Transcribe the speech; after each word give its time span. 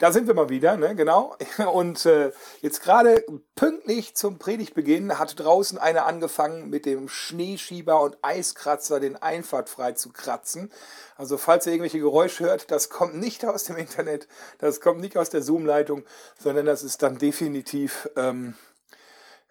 Da 0.00 0.12
sind 0.12 0.26
wir 0.26 0.32
mal 0.32 0.48
wieder, 0.48 0.78
ne? 0.78 0.96
genau. 0.96 1.36
Und 1.74 2.06
äh, 2.06 2.32
jetzt 2.62 2.82
gerade 2.82 3.22
pünktlich 3.54 4.16
zum 4.16 4.38
Predigtbeginn 4.38 5.18
hat 5.18 5.38
draußen 5.38 5.76
einer 5.76 6.06
angefangen, 6.06 6.70
mit 6.70 6.86
dem 6.86 7.10
Schneeschieber 7.10 8.00
und 8.00 8.16
Eiskratzer 8.22 8.98
den 8.98 9.16
Einfahrt 9.16 9.68
frei 9.68 9.92
zu 9.92 10.10
kratzen. 10.10 10.72
Also 11.18 11.36
falls 11.36 11.66
ihr 11.66 11.74
irgendwelche 11.74 12.00
Geräusche 12.00 12.44
hört, 12.44 12.70
das 12.70 12.88
kommt 12.88 13.16
nicht 13.16 13.44
aus 13.44 13.64
dem 13.64 13.76
Internet, 13.76 14.26
das 14.56 14.80
kommt 14.80 15.00
nicht 15.02 15.18
aus 15.18 15.28
der 15.28 15.42
Zoom-Leitung, 15.42 16.04
sondern 16.38 16.64
das 16.64 16.82
ist 16.82 17.02
dann 17.02 17.18
definitiv 17.18 18.08
ähm, 18.16 18.54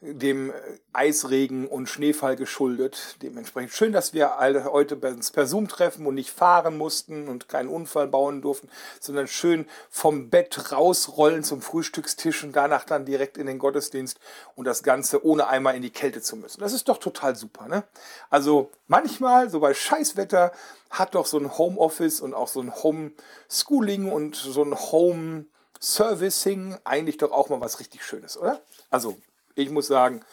dem 0.01 0.53
Eisregen 0.93 1.67
und 1.67 1.87
Schneefall 1.87 2.35
geschuldet. 2.35 3.17
Dementsprechend 3.21 3.73
schön, 3.73 3.91
dass 3.91 4.13
wir 4.13 4.37
alle 4.37 4.65
heute 4.65 4.95
per 4.95 5.47
Zoom 5.47 5.67
treffen 5.67 6.05
und 6.05 6.15
nicht 6.15 6.31
fahren 6.31 6.77
mussten 6.77 7.27
und 7.27 7.49
keinen 7.49 7.69
Unfall 7.69 8.07
bauen 8.07 8.41
durften, 8.41 8.69
sondern 8.99 9.27
schön 9.27 9.65
vom 9.89 10.29
Bett 10.29 10.71
rausrollen 10.71 11.43
zum 11.43 11.61
Frühstückstisch 11.61 12.43
und 12.43 12.55
danach 12.55 12.85
dann 12.85 13.05
direkt 13.05 13.37
in 13.37 13.47
den 13.47 13.59
Gottesdienst 13.59 14.19
und 14.55 14.65
das 14.65 14.83
Ganze 14.83 15.25
ohne 15.25 15.47
einmal 15.47 15.75
in 15.75 15.81
die 15.81 15.89
Kälte 15.89 16.21
zu 16.21 16.37
müssen. 16.37 16.61
Das 16.61 16.73
ist 16.73 16.87
doch 16.87 16.97
total 16.97 17.35
super, 17.35 17.67
ne? 17.67 17.83
Also 18.29 18.71
manchmal, 18.87 19.49
so 19.49 19.59
bei 19.59 19.73
Scheißwetter, 19.73 20.51
hat 20.89 21.13
doch 21.15 21.25
so 21.25 21.37
ein 21.37 21.57
Homeoffice 21.57 22.21
und 22.21 22.33
auch 22.33 22.47
so 22.47 22.61
ein 22.61 22.73
Homeschooling 22.73 24.11
und 24.11 24.35
so 24.35 24.63
ein 24.63 24.75
Home 24.75 25.45
Servicing 25.79 26.77
eigentlich 26.83 27.17
doch 27.17 27.31
auch 27.31 27.49
mal 27.49 27.61
was 27.61 27.79
richtig 27.79 28.03
Schönes, 28.03 28.37
oder? 28.37 28.61
Also 28.89 29.17
ich 29.59 29.69
muss 29.69 29.87
sagen, 29.87 30.23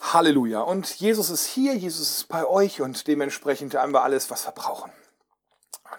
Halleluja. 0.00 0.60
Und 0.60 0.88
Jesus 0.96 1.30
ist 1.30 1.46
hier, 1.46 1.74
Jesus 1.74 2.18
ist 2.18 2.28
bei 2.28 2.44
euch 2.44 2.80
und 2.80 3.06
dementsprechend 3.06 3.74
haben 3.74 3.92
wir 3.92 4.02
alles, 4.02 4.30
was 4.30 4.46
wir 4.46 4.52
brauchen. 4.52 4.92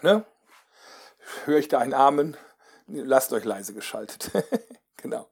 Ne? 0.02 0.24
Höre 1.44 1.58
ich 1.58 1.68
da 1.68 1.78
einen 1.78 1.94
Amen? 1.94 2.36
Lasst 2.86 3.32
euch 3.32 3.44
leise 3.44 3.72
geschaltet. 3.72 4.30
genau. 4.98 5.28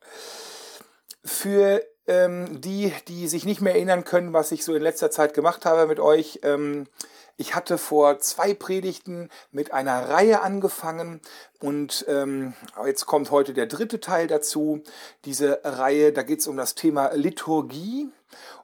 Für 1.24 1.84
ähm, 2.06 2.60
die, 2.60 2.92
die 3.08 3.28
sich 3.28 3.44
nicht 3.44 3.60
mehr 3.60 3.74
erinnern 3.74 4.04
können, 4.04 4.32
was 4.32 4.52
ich 4.52 4.64
so 4.64 4.74
in 4.74 4.82
letzter 4.82 5.10
Zeit 5.10 5.34
gemacht 5.34 5.64
habe 5.64 5.86
mit 5.86 6.00
euch, 6.00 6.40
ähm, 6.42 6.86
ich 7.36 7.54
hatte 7.54 7.78
vor 7.78 8.18
zwei 8.18 8.54
Predigten 8.54 9.28
mit 9.50 9.72
einer 9.72 10.08
Reihe 10.08 10.42
angefangen 10.42 11.20
und 11.60 12.04
ähm, 12.08 12.54
jetzt 12.84 13.06
kommt 13.06 13.30
heute 13.30 13.54
der 13.54 13.66
dritte 13.66 14.00
Teil 14.00 14.26
dazu. 14.26 14.82
Diese 15.24 15.60
Reihe, 15.64 16.12
da 16.12 16.22
geht 16.22 16.40
es 16.40 16.46
um 16.46 16.56
das 16.56 16.74
Thema 16.74 17.12
Liturgie. 17.14 18.08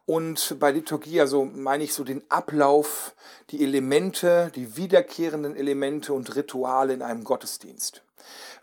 Und 0.06 0.56
bei 0.58 0.70
Liturgie, 0.70 1.20
also 1.20 1.44
meine 1.44 1.84
ich 1.84 1.92
so 1.92 2.02
den 2.02 2.22
Ablauf, 2.30 3.14
die 3.50 3.62
Elemente, 3.62 4.50
die 4.54 4.76
wiederkehrenden 4.76 5.54
Elemente 5.54 6.12
und 6.14 6.34
Rituale 6.34 6.94
in 6.94 7.02
einem 7.02 7.24
Gottesdienst. 7.24 8.02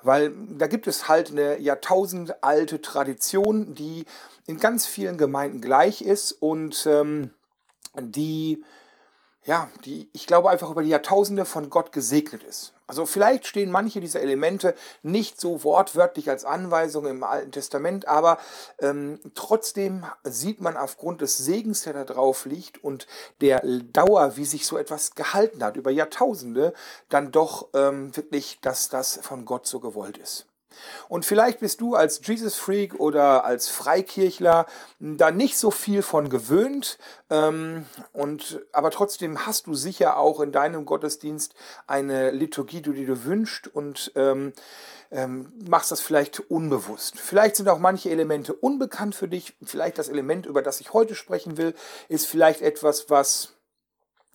Weil 0.02 0.34
da 0.58 0.68
gibt 0.68 0.88
es 0.88 1.08
halt 1.08 1.32
eine 1.32 1.60
jahrtausendalte 1.60 2.82
Tradition, 2.82 3.76
die 3.76 4.06
in 4.48 4.60
ganz 4.60 4.86
vielen 4.86 5.18
Gemeinden 5.18 5.62
gleich 5.62 6.02
ist 6.02 6.32
und 6.32 6.86
ähm, 6.88 7.32
die 8.00 8.64
ja, 9.46 9.70
die, 9.86 10.10
ich 10.12 10.26
glaube, 10.26 10.50
einfach 10.50 10.72
über 10.72 10.82
die 10.82 10.90
Jahrtausende 10.90 11.46
von 11.46 11.70
Gott 11.70 11.92
gesegnet 11.92 12.44
ist. 12.44 12.74
Also 12.88 13.06
vielleicht 13.06 13.46
stehen 13.46 13.72
manche 13.72 14.00
dieser 14.00 14.22
Elemente 14.22 14.76
nicht 15.04 15.40
so 15.40 15.64
wortwörtlich 15.64 16.30
als 16.30 16.46
Anweisung 16.46 17.06
im 17.06 17.24
Alten 17.24 17.52
Testament, 17.52 18.08
aber 18.08 18.40
ähm, 18.80 19.20
trotzdem 19.36 20.06
sieht 20.24 20.62
man 20.62 20.78
aufgrund 20.78 21.22
des 21.22 21.38
Segens, 21.38 21.84
der 21.84 21.94
da 21.94 22.04
drauf 22.04 22.46
liegt 22.46 22.84
und 22.84 23.08
der 23.42 23.62
Dauer, 23.94 24.36
wie 24.38 24.46
sich 24.46 24.66
so 24.66 24.78
etwas 24.78 25.16
gehalten 25.16 25.64
hat 25.64 25.78
über 25.78 25.92
Jahrtausende, 25.92 26.74
dann 27.10 27.32
doch 27.32 27.70
ähm, 27.74 28.16
wirklich, 28.16 28.60
dass 28.62 28.90
das 28.90 29.20
von 29.22 29.46
Gott 29.46 29.68
so 29.68 29.80
gewollt 29.80 30.18
ist. 30.18 30.48
Und 31.10 31.26
vielleicht 31.26 31.60
bist 31.60 31.82
du 31.82 31.96
als 31.96 32.22
Jesus 32.24 32.56
Freak 32.56 32.96
oder 33.00 33.46
als 33.46 33.70
Freikirchler 33.70 34.66
da 35.00 35.32
nicht 35.32 35.58
so 35.58 35.72
viel 35.72 36.02
von 36.02 36.30
gewöhnt. 36.30 36.98
Ähm, 37.30 37.86
und, 38.14 38.62
aber 38.72 38.92
trotzdem 38.92 39.46
hast 39.46 39.68
du 39.68 39.76
sicher 39.76 40.18
auch 40.18 40.40
in 40.40 40.52
deinem 40.52 40.86
Gottesdienst 40.86 41.56
eine 41.88 42.32
Liturgie, 42.32 42.82
die 42.82 43.06
du 43.06 43.26
wünschst 43.26 43.68
und 43.68 44.12
ähm, 44.16 44.54
ähm, 45.12 45.52
machst 45.68 45.92
das 45.92 46.02
vielleicht 46.02 46.40
unbewusst. 46.52 47.20
Vielleicht 47.20 47.56
sind 47.56 47.70
auch 47.70 47.80
manche 47.80 48.10
Elemente 48.10 48.54
unbekannt 48.54 49.16
für 49.16 49.28
dich. 49.28 49.56
Vielleicht 49.64 49.98
das 49.98 50.10
Element, 50.10 50.46
über 50.46 50.62
das 50.62 50.82
ich 50.82 50.94
heute 50.94 51.16
sprechen 51.16 51.58
will, 51.58 51.74
ist 52.10 52.28
vielleicht 52.28 52.62
etwas, 52.62 53.10
was 53.10 53.55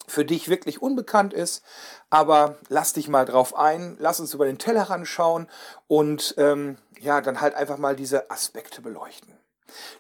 für 0.06 0.24
dich 0.24 0.48
wirklich 0.48 0.82
unbekannt 0.82 1.32
ist, 1.32 1.62
aber 2.10 2.56
lass 2.68 2.92
dich 2.92 3.08
mal 3.08 3.24
drauf 3.24 3.56
ein, 3.56 3.96
lass 3.98 4.20
uns 4.20 4.34
über 4.34 4.46
den 4.46 4.58
Tellerrand 4.58 5.06
schauen 5.06 5.48
und 5.86 6.34
ähm, 6.38 6.76
ja, 6.98 7.20
dann 7.20 7.40
halt 7.40 7.54
einfach 7.54 7.78
mal 7.78 7.96
diese 7.96 8.30
Aspekte 8.30 8.82
beleuchten. 8.82 9.32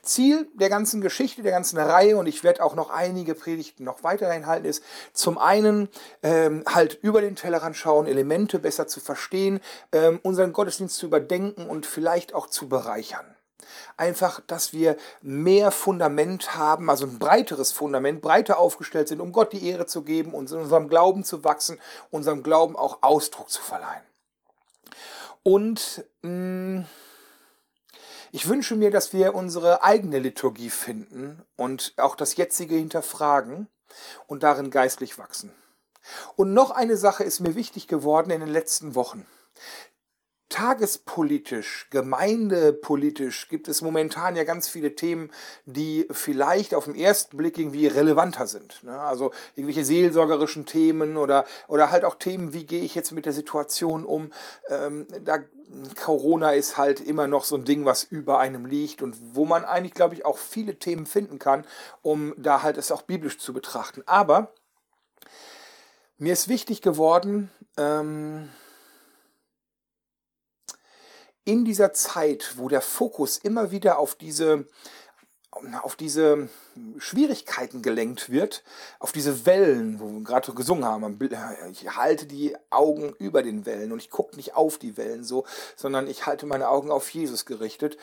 Ziel 0.02 0.48
der 0.54 0.68
ganzen 0.68 1.00
Geschichte, 1.00 1.42
der 1.42 1.52
ganzen 1.52 1.78
Reihe, 1.78 2.16
und 2.16 2.26
ich 2.26 2.42
werde 2.42 2.64
auch 2.64 2.74
noch 2.74 2.90
einige 2.90 3.36
Predigten 3.36 3.84
noch 3.84 4.02
weiterhin 4.02 4.46
halten, 4.46 4.66
ist 4.66 4.82
zum 5.12 5.38
einen 5.38 5.88
ähm, 6.24 6.64
halt 6.66 6.98
über 7.02 7.20
den 7.20 7.36
Tellerrand 7.36 7.76
schauen, 7.76 8.06
Elemente 8.06 8.58
besser 8.58 8.88
zu 8.88 8.98
verstehen, 8.98 9.60
ähm, 9.92 10.18
unseren 10.24 10.52
Gottesdienst 10.52 10.96
zu 10.96 11.06
überdenken 11.06 11.68
und 11.68 11.86
vielleicht 11.86 12.34
auch 12.34 12.48
zu 12.48 12.68
bereichern 12.68 13.36
einfach, 13.96 14.40
dass 14.46 14.72
wir 14.72 14.96
mehr 15.22 15.70
Fundament 15.70 16.56
haben, 16.56 16.90
also 16.90 17.06
ein 17.06 17.18
breiteres 17.18 17.72
Fundament, 17.72 18.20
breiter 18.20 18.58
aufgestellt 18.58 19.08
sind, 19.08 19.20
um 19.20 19.32
Gott 19.32 19.52
die 19.52 19.66
Ehre 19.68 19.86
zu 19.86 20.02
geben 20.02 20.34
und 20.34 20.50
in 20.50 20.58
unserem 20.58 20.88
Glauben 20.88 21.24
zu 21.24 21.44
wachsen, 21.44 21.78
unserem 22.10 22.42
Glauben 22.42 22.76
auch 22.76 22.98
Ausdruck 23.02 23.50
zu 23.50 23.62
verleihen. 23.62 24.02
Und 25.42 26.04
mh, 26.22 26.30
mm, 26.30 26.86
ich 28.32 28.48
wünsche 28.48 28.76
mir, 28.76 28.92
dass 28.92 29.12
wir 29.12 29.34
unsere 29.34 29.82
eigene 29.82 30.20
Liturgie 30.20 30.70
finden 30.70 31.42
und 31.56 31.94
auch 31.96 32.14
das 32.14 32.36
jetzige 32.36 32.76
hinterfragen 32.76 33.66
und 34.28 34.44
darin 34.44 34.70
geistlich 34.70 35.18
wachsen. 35.18 35.52
Und 36.36 36.54
noch 36.54 36.70
eine 36.70 36.96
Sache 36.96 37.24
ist 37.24 37.40
mir 37.40 37.56
wichtig 37.56 37.88
geworden 37.88 38.30
in 38.30 38.40
den 38.40 38.48
letzten 38.48 38.94
Wochen 38.94 39.26
tagespolitisch, 40.50 41.86
gemeindepolitisch 41.90 43.48
gibt 43.48 43.68
es 43.68 43.80
momentan 43.80 44.36
ja 44.36 44.44
ganz 44.44 44.68
viele 44.68 44.94
Themen, 44.94 45.30
die 45.64 46.06
vielleicht 46.10 46.74
auf 46.74 46.84
den 46.84 46.96
ersten 46.96 47.36
Blick 47.36 47.56
irgendwie 47.56 47.86
relevanter 47.86 48.46
sind. 48.46 48.82
Ne? 48.82 48.98
Also 48.98 49.32
irgendwelche 49.56 49.84
seelsorgerischen 49.84 50.66
Themen 50.66 51.16
oder, 51.16 51.46
oder 51.68 51.90
halt 51.90 52.04
auch 52.04 52.16
Themen, 52.16 52.52
wie 52.52 52.66
gehe 52.66 52.82
ich 52.82 52.94
jetzt 52.94 53.12
mit 53.12 53.26
der 53.26 53.32
Situation 53.32 54.04
um. 54.04 54.32
Ähm, 54.68 55.06
da 55.24 55.38
Corona 55.96 56.50
ist 56.52 56.76
halt 56.76 57.00
immer 57.00 57.28
noch 57.28 57.44
so 57.44 57.56
ein 57.56 57.64
Ding, 57.64 57.84
was 57.84 58.02
über 58.02 58.40
einem 58.40 58.66
liegt 58.66 59.02
und 59.02 59.16
wo 59.34 59.44
man 59.44 59.64
eigentlich, 59.64 59.94
glaube 59.94 60.14
ich, 60.14 60.24
auch 60.24 60.36
viele 60.36 60.76
Themen 60.76 61.06
finden 61.06 61.38
kann, 61.38 61.64
um 62.02 62.34
da 62.36 62.62
halt 62.62 62.76
es 62.76 62.90
auch 62.90 63.02
biblisch 63.02 63.38
zu 63.38 63.52
betrachten. 63.52 64.02
Aber 64.06 64.52
mir 66.18 66.32
ist 66.32 66.48
wichtig 66.48 66.82
geworden, 66.82 67.50
ähm, 67.76 68.48
in 71.50 71.64
dieser 71.64 71.92
Zeit, 71.92 72.54
wo 72.58 72.68
der 72.68 72.80
Fokus 72.80 73.36
immer 73.36 73.72
wieder 73.72 73.98
auf 73.98 74.14
diese 74.14 74.66
auf 75.82 75.96
diese 75.96 76.48
Schwierigkeiten 76.98 77.82
gelenkt 77.82 78.30
wird, 78.30 78.62
auf 79.00 79.10
diese 79.10 79.46
Wellen, 79.46 79.98
wo 79.98 80.08
wir 80.08 80.22
gerade 80.22 80.52
gesungen 80.52 80.84
haben. 80.84 81.18
Ich 81.72 81.96
halte 81.96 82.26
die 82.26 82.56
Augen 82.70 83.14
über 83.18 83.42
den 83.42 83.66
Wellen 83.66 83.90
und 83.90 83.98
ich 83.98 84.10
gucke 84.10 84.36
nicht 84.36 84.54
auf 84.54 84.78
die 84.78 84.96
Wellen 84.96 85.24
so, 85.24 85.44
sondern 85.74 86.06
ich 86.06 86.24
halte 86.24 86.46
meine 86.46 86.68
Augen 86.68 86.92
auf 86.92 87.10
Jesus 87.10 87.46
gerichtet. 87.46 87.98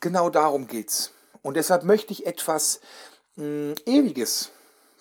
Genau 0.00 0.30
darum 0.30 0.68
geht's. 0.68 1.10
Und 1.42 1.56
deshalb 1.56 1.82
möchte 1.82 2.12
ich 2.12 2.24
etwas 2.24 2.80
mh, 3.34 3.44
hm, 3.44 3.74
Ewiges 3.84 4.50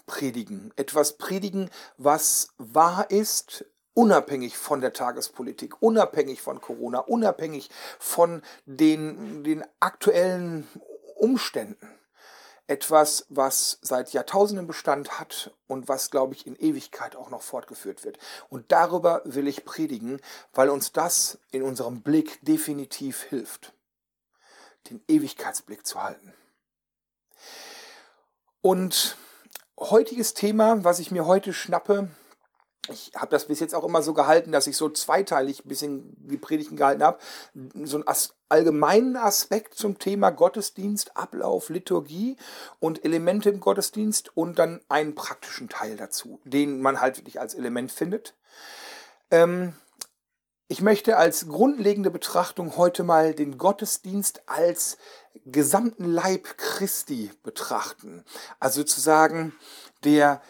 predigen. 0.07 0.73
Etwas 0.75 1.17
predigen, 1.17 1.69
was 1.97 2.49
wahr 2.57 3.11
ist, 3.11 3.63
unabhängig 3.95 4.57
von 4.57 4.81
der 4.81 4.93
Tagespolitik, 4.93 5.81
unabhängig 5.81 6.41
von 6.41 6.61
Corona, 6.61 6.99
unabhängig 6.99 7.71
von 7.97 8.43
den, 8.65 9.43
den 9.43 9.63
aktuellen 9.79 10.67
Umständen. 11.15 11.89
Etwas, 12.67 13.25
was 13.29 13.77
seit 13.81 14.11
Jahrtausenden 14.11 14.67
Bestand 14.67 15.19
hat 15.19 15.53
und 15.67 15.87
was, 15.87 16.09
glaube 16.09 16.33
ich, 16.33 16.47
in 16.47 16.55
Ewigkeit 16.55 17.15
auch 17.15 17.29
noch 17.29 17.43
fortgeführt 17.43 18.03
wird. 18.03 18.17
Und 18.49 18.71
darüber 18.71 19.21
will 19.23 19.47
ich 19.47 19.65
predigen, 19.65 20.19
weil 20.53 20.69
uns 20.69 20.91
das 20.91 21.37
in 21.51 21.61
unserem 21.61 22.01
Blick 22.01 22.39
definitiv 22.43 23.21
hilft, 23.21 23.73
den 24.89 25.01
Ewigkeitsblick 25.07 25.85
zu 25.85 26.01
halten. 26.01 26.33
Und 28.61 29.15
heutiges 29.79 30.33
Thema, 30.33 30.83
was 30.83 30.97
ich 30.97 31.11
mir 31.11 31.27
heute 31.27 31.53
schnappe, 31.53 32.09
ich 32.89 33.11
habe 33.15 33.31
das 33.31 33.45
bis 33.45 33.59
jetzt 33.59 33.73
auch 33.73 33.83
immer 33.83 34.01
so 34.01 34.13
gehalten, 34.13 34.51
dass 34.51 34.67
ich 34.67 34.77
so 34.77 34.89
zweiteilig 34.89 35.65
ein 35.65 35.69
bisschen 35.69 36.15
die 36.27 36.37
Predigten 36.37 36.77
gehalten 36.77 37.03
habe. 37.03 37.19
So 37.83 37.97
einen 37.97 38.07
as 38.07 38.33
allgemeinen 38.49 39.15
Aspekt 39.17 39.73
zum 39.73 39.97
Thema 39.97 40.29
Gottesdienst, 40.29 41.17
Ablauf, 41.17 41.69
Liturgie 41.69 42.37
und 42.79 43.03
Elemente 43.03 43.49
im 43.49 43.59
Gottesdienst 43.59 44.37
und 44.37 44.59
dann 44.59 44.81
einen 44.87 45.15
praktischen 45.15 45.67
Teil 45.69 45.97
dazu, 45.97 46.39
den 46.43 46.81
man 46.81 47.01
halt 47.01 47.17
wirklich 47.17 47.39
als 47.39 47.55
Element 47.55 47.91
findet. 47.91 48.35
Ähm, 49.31 49.73
Ich 50.67 50.81
möchte 50.81 51.17
als 51.17 51.47
grundlegende 51.47 52.09
Betrachtung 52.09 52.75
heute 52.75 53.03
mal 53.03 53.35
den 53.35 53.59
Gottesdienst 53.59 54.41
als 54.47 54.97
gesamten 55.45 56.05
Leib 56.05 56.57
Christi 56.57 57.31
betrachten. 57.43 58.23
Also 58.59 58.83
zu 58.83 58.99
sagen, 58.99 59.53
der, 60.03 60.41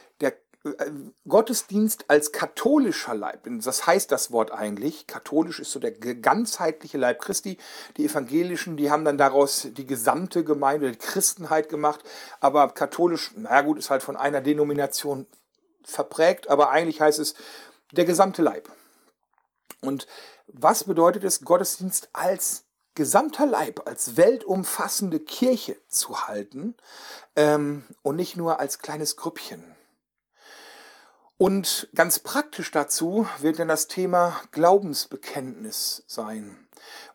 Gottesdienst 1.28 2.06
als 2.08 2.32
katholischer 2.32 3.14
Leib, 3.14 3.42
das 3.46 3.86
heißt 3.86 4.12
das 4.12 4.32
Wort 4.32 4.52
eigentlich, 4.52 5.06
katholisch 5.06 5.60
ist 5.60 5.72
so 5.72 5.80
der 5.80 5.92
ganzheitliche 5.92 6.98
Leib 6.98 7.22
Christi, 7.22 7.60
die 7.98 8.06
Evangelischen, 8.06 8.76
die 8.76 8.90
haben 8.90 9.06
dann 9.06 9.20
daraus 9.20 9.68
die 9.72 9.86
gesamte 9.86 10.44
Gemeinde, 10.44 10.92
die 10.92 10.98
Christenheit 10.98 11.70
gemacht, 11.70 12.04
aber 12.40 12.70
katholisch, 12.70 13.32
na 13.36 13.62
gut, 13.62 13.78
ist 13.78 13.92
halt 13.92 14.02
von 14.02 14.18
einer 14.18 14.42
Denomination 14.42 15.28
verprägt, 15.84 16.50
aber 16.50 16.72
eigentlich 16.72 17.00
heißt 17.00 17.20
es 17.20 17.36
der 17.92 18.06
gesamte 18.06 18.42
Leib. 18.42 18.70
Und 19.82 20.08
was 20.48 20.86
bedeutet 20.86 21.24
es, 21.24 21.42
Gottesdienst 21.42 22.10
als 22.14 22.66
gesamter 22.96 23.46
Leib, 23.46 23.88
als 23.88 24.18
weltumfassende 24.18 25.20
Kirche 25.20 25.78
zu 25.90 26.28
halten? 26.28 26.76
Ähm, 27.36 27.84
und 28.02 28.16
nicht 28.16 28.36
nur 28.36 28.60
als 28.60 28.80
kleines 28.80 29.16
Grüppchen? 29.16 29.75
Und 31.38 31.90
ganz 31.94 32.20
praktisch 32.20 32.72
dazu 32.72 33.28
wird 33.40 33.60
dann 33.60 33.68
das 33.68 33.88
Thema 33.88 34.40
Glaubensbekenntnis 34.52 36.04
sein. 36.08 36.58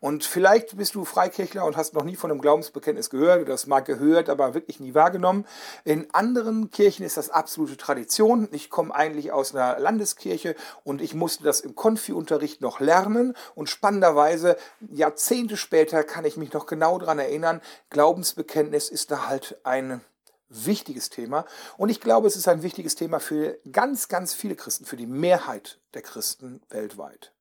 Und 0.01 0.25
vielleicht 0.25 0.77
bist 0.77 0.95
du 0.95 1.07
Freikirchler 1.07 1.65
und 1.65 1.77
hast 1.77 1.95
noch 1.95 2.05
nie 2.05 2.17
von 2.17 2.31
einem 2.31 2.43
Glaubensbekenntnis 2.43 3.09
gehört, 3.09 3.49
das 3.49 3.67
mag 3.67 3.87
gehört, 3.87 4.29
aber 4.29 4.53
wirklich 4.53 4.79
nie 4.79 4.95
wahrgenommen. 4.95 5.47
In 5.85 6.13
anderen 6.13 6.71
Kirchen 6.71 7.07
ist 7.07 7.17
das 7.17 7.31
absolute 7.31 7.79
Tradition. 7.79 8.49
Ich 8.53 8.69
komme 8.69 8.95
eigentlich 8.95 9.33
aus 9.33 9.55
einer 9.55 9.79
Landeskirche 9.79 10.55
und 10.85 11.01
ich 11.01 11.15
musste 11.15 11.45
das 11.45 11.61
im 11.61 11.75
Konfi-Unterricht 11.75 12.61
noch 12.61 12.81
lernen. 12.81 13.35
Und 13.55 13.71
spannenderweise, 13.71 14.57
Jahrzehnte 14.91 15.57
später 15.57 16.03
kann 16.05 16.27
ich 16.27 16.37
mich 16.37 16.53
noch 16.53 16.67
genau 16.67 16.99
daran 16.99 17.19
erinnern, 17.19 17.63
Glaubensbekenntnis 17.89 18.91
ist 18.91 19.11
da 19.11 19.29
halt 19.29 19.59
ein 19.65 20.03
wichtiges 20.51 21.09
Thema. 21.09 21.47
Und 21.77 21.89
ich 21.89 22.01
glaube, 22.01 22.27
es 22.27 22.37
ist 22.37 22.49
ein 22.49 22.63
wichtiges 22.63 22.97
Thema 22.97 23.21
für 23.21 23.59
ganz, 23.71 24.09
ganz 24.09 24.35
viele 24.35 24.57
Christen, 24.57 24.85
für 24.85 24.97
die 24.97 25.07
Mehrheit 25.07 25.79
der 25.95 26.03
Christen 26.03 26.61
weltweit. 26.69 27.33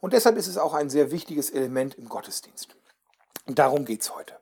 Und 0.00 0.12
deshalb 0.12 0.36
ist 0.36 0.46
es 0.46 0.58
auch 0.58 0.74
ein 0.74 0.90
sehr 0.90 1.10
wichtiges 1.10 1.50
Element 1.50 1.96
im 1.96 2.08
Gottesdienst. 2.08 2.76
Und 3.46 3.58
darum 3.58 3.84
geht 3.84 4.02
es 4.02 4.14
heute. 4.14 4.38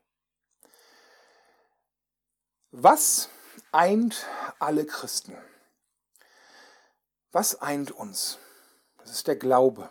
Was 2.72 3.28
eint 3.72 4.26
alle 4.58 4.84
Christen? 4.84 5.36
Was 7.32 7.60
eint 7.60 7.92
uns? 7.92 8.38
Das 8.98 9.10
ist 9.10 9.26
der 9.26 9.36
Glaube. 9.36 9.88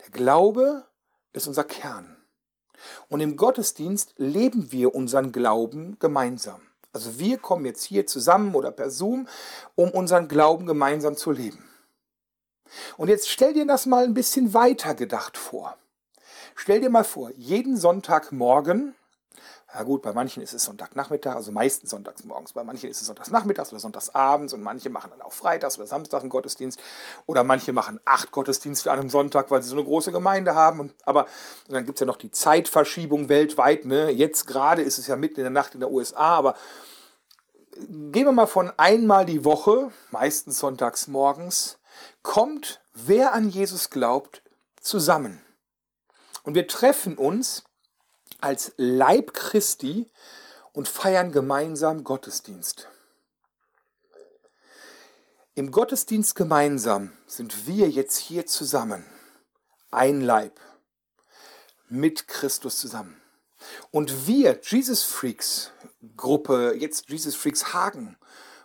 Der 0.00 0.10
Glaube 0.10 0.86
ist 1.32 1.46
unser 1.46 1.64
Kern. 1.64 2.16
Und 3.08 3.20
im 3.20 3.36
Gottesdienst 3.36 4.14
leben 4.16 4.72
wir 4.72 4.94
unseren 4.94 5.32
Glauben 5.32 5.98
gemeinsam. 5.98 6.69
Also 6.92 7.18
wir 7.18 7.38
kommen 7.38 7.64
jetzt 7.64 7.84
hier 7.84 8.06
zusammen 8.06 8.54
oder 8.54 8.72
per 8.72 8.90
Zoom, 8.90 9.28
um 9.74 9.90
unseren 9.90 10.28
Glauben 10.28 10.66
gemeinsam 10.66 11.16
zu 11.16 11.30
leben. 11.30 11.68
Und 12.96 13.08
jetzt 13.08 13.28
stell 13.28 13.52
dir 13.52 13.66
das 13.66 13.86
mal 13.86 14.04
ein 14.04 14.14
bisschen 14.14 14.54
weiter 14.54 14.94
gedacht 14.94 15.36
vor. 15.36 15.76
Stell 16.54 16.80
dir 16.80 16.90
mal 16.90 17.04
vor, 17.04 17.30
jeden 17.36 17.76
Sonntagmorgen, 17.76 18.94
ja 19.72 19.84
gut, 19.84 20.02
bei 20.02 20.12
manchen 20.12 20.42
ist 20.42 20.52
es 20.52 20.64
Sonntagnachmittag, 20.64 21.36
also 21.36 21.52
meistens 21.52 21.90
sonntagsmorgens, 21.90 22.52
bei 22.52 22.64
manchen 22.64 22.90
ist 22.90 23.00
es 23.00 23.06
sonntagsnachmittags 23.06 23.70
oder 23.70 23.78
sonntagsabends 23.78 24.52
und 24.52 24.62
manche 24.62 24.90
machen 24.90 25.10
dann 25.12 25.22
auch 25.22 25.32
freitags 25.32 25.78
oder 25.78 25.86
samstags 25.86 26.22
einen 26.22 26.30
Gottesdienst 26.30 26.80
oder 27.26 27.44
manche 27.44 27.72
machen 27.72 28.00
acht 28.04 28.32
Gottesdienste 28.32 28.90
an 28.90 28.98
einem 28.98 29.10
Sonntag, 29.10 29.50
weil 29.50 29.62
sie 29.62 29.68
so 29.68 29.76
eine 29.76 29.84
große 29.84 30.10
Gemeinde 30.10 30.56
haben. 30.56 30.80
Und, 30.80 30.94
aber 31.04 31.26
und 31.68 31.74
dann 31.74 31.86
gibt 31.86 31.98
es 31.98 32.00
ja 32.00 32.06
noch 32.06 32.16
die 32.16 32.32
Zeitverschiebung 32.32 33.28
weltweit. 33.28 33.84
Ne? 33.84 34.10
Jetzt 34.10 34.46
gerade 34.46 34.82
ist 34.82 34.98
es 34.98 35.06
ja 35.06 35.14
mitten 35.14 35.36
in 35.36 35.44
der 35.44 35.50
Nacht 35.50 35.74
in 35.74 35.80
der 35.80 35.92
USA, 35.92 36.36
aber 36.36 36.56
gehen 37.76 38.26
wir 38.26 38.32
mal 38.32 38.46
von 38.46 38.72
einmal 38.76 39.24
die 39.24 39.44
Woche, 39.44 39.92
meistens 40.10 40.58
sonntags 40.58 41.06
morgens, 41.06 41.78
kommt, 42.22 42.80
wer 42.92 43.34
an 43.34 43.48
Jesus 43.48 43.90
glaubt, 43.90 44.42
zusammen. 44.80 45.40
Und 46.42 46.54
wir 46.54 46.66
treffen 46.66 47.16
uns 47.16 47.64
als 48.40 48.72
Leib 48.76 49.34
Christi 49.34 50.10
und 50.72 50.88
feiern 50.88 51.32
gemeinsam 51.32 52.04
Gottesdienst. 52.04 52.88
Im 55.54 55.72
Gottesdienst 55.72 56.34
gemeinsam 56.34 57.12
sind 57.26 57.66
wir 57.66 57.88
jetzt 57.88 58.16
hier 58.16 58.46
zusammen, 58.46 59.04
ein 59.90 60.20
Leib, 60.20 60.60
mit 61.88 62.28
Christus 62.28 62.78
zusammen. 62.78 63.20
Und 63.90 64.26
wir, 64.26 64.60
Jesus 64.62 65.02
Freaks 65.02 65.72
Gruppe, 66.16 66.74
jetzt 66.78 67.10
Jesus 67.10 67.34
Freaks 67.34 67.74
Hagen, 67.74 68.16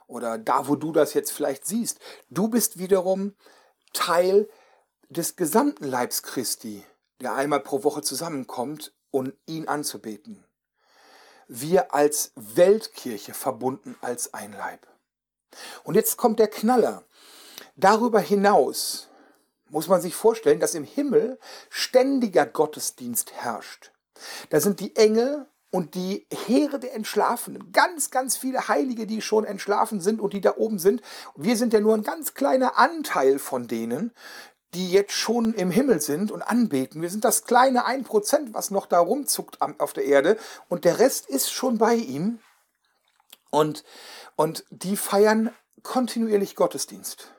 oder 0.07 0.37
da, 0.37 0.67
wo 0.67 0.75
du 0.75 0.91
das 0.91 1.13
jetzt 1.13 1.31
vielleicht 1.31 1.65
siehst. 1.65 1.99
Du 2.29 2.47
bist 2.47 2.77
wiederum 2.77 3.33
Teil 3.93 4.47
des 5.09 5.35
gesamten 5.35 5.85
Leibs 5.85 6.23
Christi, 6.23 6.83
der 7.21 7.33
einmal 7.33 7.61
pro 7.61 7.83
Woche 7.83 8.01
zusammenkommt, 8.01 8.93
um 9.15 9.31
ihn 9.45 9.69
anzubeten. 9.69 10.43
Wir 11.47 11.95
als 11.95 12.33
Weltkirche 12.35 13.33
verbunden 13.33 13.95
als 14.01 14.33
ein 14.33 14.51
Leib. 14.51 14.85
Und 15.85 15.95
jetzt 15.95 16.17
kommt 16.17 16.37
der 16.37 16.49
Knaller. 16.49 17.05
Darüber 17.77 18.19
hinaus 18.19 19.07
muss 19.69 19.87
man 19.87 20.01
sich 20.01 20.15
vorstellen, 20.15 20.59
dass 20.59 20.75
im 20.75 20.83
Himmel 20.83 21.39
ständiger 21.69 22.45
Gottesdienst 22.45 23.31
herrscht. 23.31 23.93
Da 24.49 24.59
sind 24.59 24.81
die 24.81 24.97
Engel 24.97 25.47
und 25.71 25.95
die 25.95 26.27
Heere 26.45 26.77
der 26.77 26.93
Entschlafenen, 26.93 27.71
ganz, 27.71 28.11
ganz 28.11 28.35
viele 28.35 28.67
Heilige, 28.67 29.07
die 29.07 29.21
schon 29.21 29.45
entschlafen 29.45 30.01
sind 30.01 30.19
und 30.19 30.33
die 30.33 30.41
da 30.41 30.57
oben 30.57 30.77
sind. 30.77 31.01
Wir 31.37 31.55
sind 31.55 31.71
ja 31.71 31.79
nur 31.79 31.93
ein 31.93 32.03
ganz 32.03 32.33
kleiner 32.33 32.77
Anteil 32.77 33.39
von 33.39 33.69
denen, 33.69 34.11
die 34.75 34.91
jetzt 34.91 35.13
schon 35.13 35.53
im 35.53 35.71
Himmel 35.71 36.01
sind 36.01 36.31
und 36.31 36.41
anbeten. 36.41 37.01
Wir 37.01 37.09
sind 37.09 37.23
das 37.23 37.45
kleine 37.45 37.87
1%, 37.87 38.53
was 38.53 38.71
noch 38.71 38.85
da 38.85 38.99
rumzuckt 38.99 39.61
auf 39.61 39.93
der 39.93 40.03
Erde 40.03 40.37
und 40.67 40.83
der 40.83 40.99
Rest 40.99 41.27
ist 41.27 41.49
schon 41.49 41.77
bei 41.77 41.95
ihm. 41.95 42.39
Und, 43.51 43.85
und 44.35 44.65
die 44.69 44.97
feiern 44.97 45.49
kontinuierlich 45.81 46.55
Gottesdienst. 46.55 47.31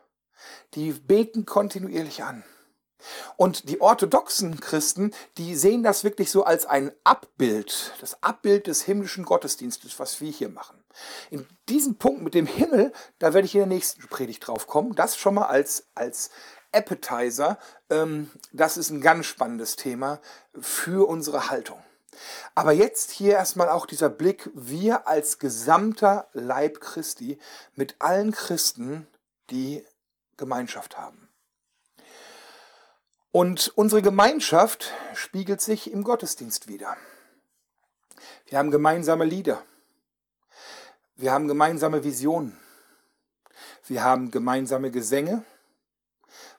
Die 0.75 0.93
beten 0.93 1.45
kontinuierlich 1.45 2.25
an. 2.25 2.43
Und 3.37 3.69
die 3.69 3.83
orthodoxen 3.83 4.59
Christen, 4.59 5.13
die 5.37 5.55
sehen 5.55 5.83
das 5.83 6.05
wirklich 6.05 6.31
so 6.31 6.45
als 6.45 6.65
ein 6.65 6.91
Abbild, 7.05 7.93
das 8.01 8.23
Abbild 8.23 8.67
des 8.67 8.83
himmlischen 8.83 9.25
Gottesdienstes, 9.25 9.99
was 9.99 10.21
wir 10.23 10.31
hier 10.31 10.49
machen. 10.49 10.83
In 11.31 11.47
diesem 11.69 11.97
Punkt 11.99 12.23
mit 12.23 12.33
dem 12.33 12.47
Himmel, 12.47 12.93
da 13.19 13.35
werde 13.35 13.45
ich 13.45 13.55
in 13.55 13.61
der 13.61 13.69
nächsten 13.69 14.09
Predigt 14.09 14.47
drauf 14.47 14.67
kommen. 14.67 14.95
Das 14.95 15.17
schon 15.17 15.35
mal 15.35 15.47
als, 15.47 15.89
als 15.95 16.31
Appetizer. 16.77 17.59
Ähm, 17.91 18.31
das 18.53 18.77
ist 18.77 18.91
ein 18.91 19.01
ganz 19.01 19.27
spannendes 19.27 19.77
Thema 19.77 20.21
für 20.61 21.09
unsere 21.09 21.51
Haltung. 21.51 21.83
Aber 22.55 22.73
jetzt 22.73 23.11
hier 23.11 23.33
erstmal 23.33 23.69
auch 23.69 23.87
dieser 23.87 24.09
Blick, 24.09 24.51
wir 24.55 25.09
als 25.09 25.39
gesamter 25.39 26.29
Leib 26.33 26.81
Christi 26.81 27.39
mit 27.75 27.97
allen 27.99 28.33
Christen, 28.33 29.07
die 29.51 29.85
Gemeinschaft 30.37 30.97
haben. 30.99 31.29
Und 33.33 33.69
unsere 33.75 34.01
Gemeinschaft 34.01 34.93
spiegelt 35.15 35.61
sich 35.61 35.93
im 35.93 36.05
Gottesdienst 36.05 36.69
wieder. 36.69 36.97
Wir 38.47 38.59
haben 38.59 38.71
gemeinsame 38.71 39.25
Lieder. 39.25 39.63
Wir 41.17 41.33
haben 41.33 41.49
gemeinsame 41.49 42.03
Visionen. 42.03 42.59
Wir 43.87 44.03
haben 44.03 44.31
gemeinsame 44.31 44.91
Gesänge. 44.91 45.45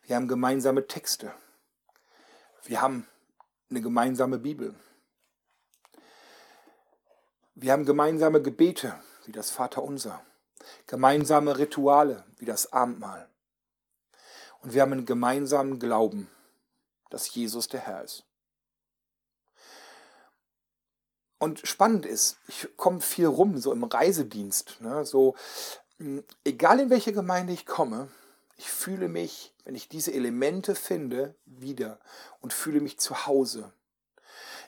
Wir 0.08 0.16
haben 0.16 0.28
gemeinsame 0.28 0.88
Texte. 0.88 1.32
Wir 2.64 2.82
haben 2.82 3.08
eine 3.70 3.82
gemeinsame 3.82 4.40
Bibel. 4.40 4.74
Wir 7.54 7.74
haben 7.74 7.86
gemeinsame 7.86 8.42
Gebete, 8.42 9.00
wie 9.26 9.32
das 9.32 9.52
Vaterunser. 9.52 10.26
Gemeinsame 10.88 11.60
Rituale, 11.60 12.26
wie 12.38 12.46
das 12.46 12.74
Abendmahl. 12.74 13.30
Und 14.62 14.74
wir 14.74 14.82
haben 14.82 14.94
einen 14.94 15.06
gemeinsamen 15.06 15.78
Glauben 15.78 16.30
dass 17.10 17.34
Jesus 17.34 17.68
der 17.68 17.82
Herr 17.82 18.04
ist. 18.04 18.24
Und 21.40 21.68
spannend 21.68 22.06
ist, 22.06 22.38
ich 22.48 22.68
komme 22.78 23.00
viel 23.00 23.28
rum, 23.28 23.58
so 23.58 23.72
im 23.72 23.84
Reisedienst. 23.84 24.82
Ne, 24.82 25.06
so, 25.06 25.36
hm, 25.98 26.24
egal 26.44 26.80
in 26.80 26.90
welche 26.90 27.14
Gemeinde 27.14 27.54
ich 27.54 27.66
komme, 27.66 28.10
ich 28.58 28.70
fühle 28.70 29.08
mich, 29.08 29.54
wenn 29.64 29.76
ich 29.76 29.88
diese 29.88 30.14
Elemente 30.14 30.76
finde, 30.76 31.36
wieder 31.46 32.00
und 32.42 32.54
fühle 32.54 32.82
mich 32.82 33.00
zu 33.00 33.26
Hause. 33.26 33.72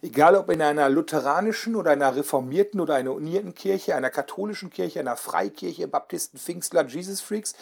Egal 0.01 0.35
ob 0.35 0.49
in 0.49 0.61
einer 0.61 0.87
lutheranischen 0.87 1.75
oder 1.75 1.91
einer 1.91 2.15
reformierten 2.15 2.79
oder 2.79 2.95
einer 2.95 3.11
unierten 3.11 3.53
Kirche, 3.53 3.95
einer 3.95 4.09
katholischen 4.09 4.69
Kirche, 4.69 5.01
einer 5.01 5.17
Freikirche, 5.17 5.89
Baptisten, 5.89 6.39
Pfingstler, 6.39 6.85
Jesus 6.85 7.19
Freaks, 7.19 7.53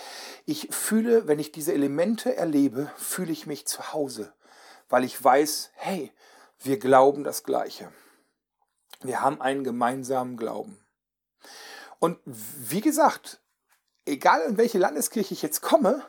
ich 0.45 0.67
fühle, 0.69 1.27
wenn 1.27 1.39
ich 1.39 1.51
diese 1.51 1.73
Elemente 1.73 2.35
erlebe, 2.35 2.91
fühle 2.95 3.31
ich 3.31 3.47
mich 3.47 3.65
zu 3.65 3.91
Hause 3.91 4.31
weil 4.89 5.03
ich 5.03 5.21
weiß, 5.21 5.71
hey, 5.75 6.11
wir 6.59 6.79
glauben 6.79 7.23
das 7.23 7.43
Gleiche. 7.43 7.91
Wir 9.01 9.21
haben 9.21 9.41
einen 9.41 9.63
gemeinsamen 9.63 10.37
Glauben. 10.37 10.79
Und 11.99 12.19
wie 12.25 12.81
gesagt, 12.81 13.41
egal 14.05 14.41
in 14.41 14.57
welche 14.57 14.77
Landeskirche 14.77 15.33
ich 15.33 15.41
jetzt 15.41 15.61
komme, 15.61 16.03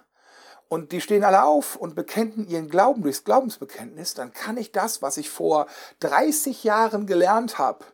und 0.68 0.92
die 0.92 1.00
stehen 1.00 1.24
alle 1.24 1.44
auf 1.44 1.76
und 1.76 1.94
bekennen 1.94 2.46
ihren 2.46 2.68
Glauben 2.68 3.02
durchs 3.02 3.24
Glaubensbekenntnis, 3.24 4.14
dann 4.14 4.32
kann 4.32 4.56
ich 4.56 4.70
das, 4.70 5.00
was 5.00 5.16
ich 5.16 5.30
vor 5.30 5.66
30 6.00 6.62
Jahren 6.64 7.06
gelernt 7.06 7.58
habe, 7.58 7.84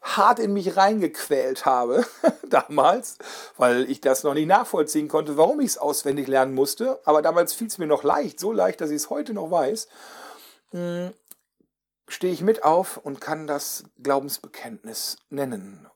hart 0.00 0.38
in 0.38 0.52
mich 0.52 0.76
reingequält 0.76 1.66
habe, 1.66 2.06
damals, 2.48 3.18
weil 3.56 3.90
ich 3.90 4.00
das 4.00 4.22
noch 4.22 4.34
nicht 4.34 4.46
nachvollziehen 4.46 5.08
konnte, 5.08 5.36
warum 5.36 5.60
ich 5.60 5.66
es 5.66 5.78
auswendig 5.78 6.28
lernen 6.28 6.54
musste. 6.54 7.00
Aber 7.04 7.20
damals 7.20 7.52
fiel 7.52 7.66
es 7.66 7.78
mir 7.78 7.86
noch 7.86 8.04
leicht, 8.04 8.38
so 8.38 8.52
leicht, 8.52 8.80
dass 8.80 8.90
ich 8.90 8.96
es 8.96 9.10
heute 9.10 9.34
noch 9.34 9.50
weiß. 9.50 9.88
Hm, 10.70 11.12
stehe 12.08 12.32
ich 12.32 12.42
mit 12.42 12.62
auf 12.62 12.96
und 12.96 13.20
kann 13.20 13.46
das 13.46 13.84
Glaubensbekenntnis 14.00 15.16
nennen, 15.30 15.88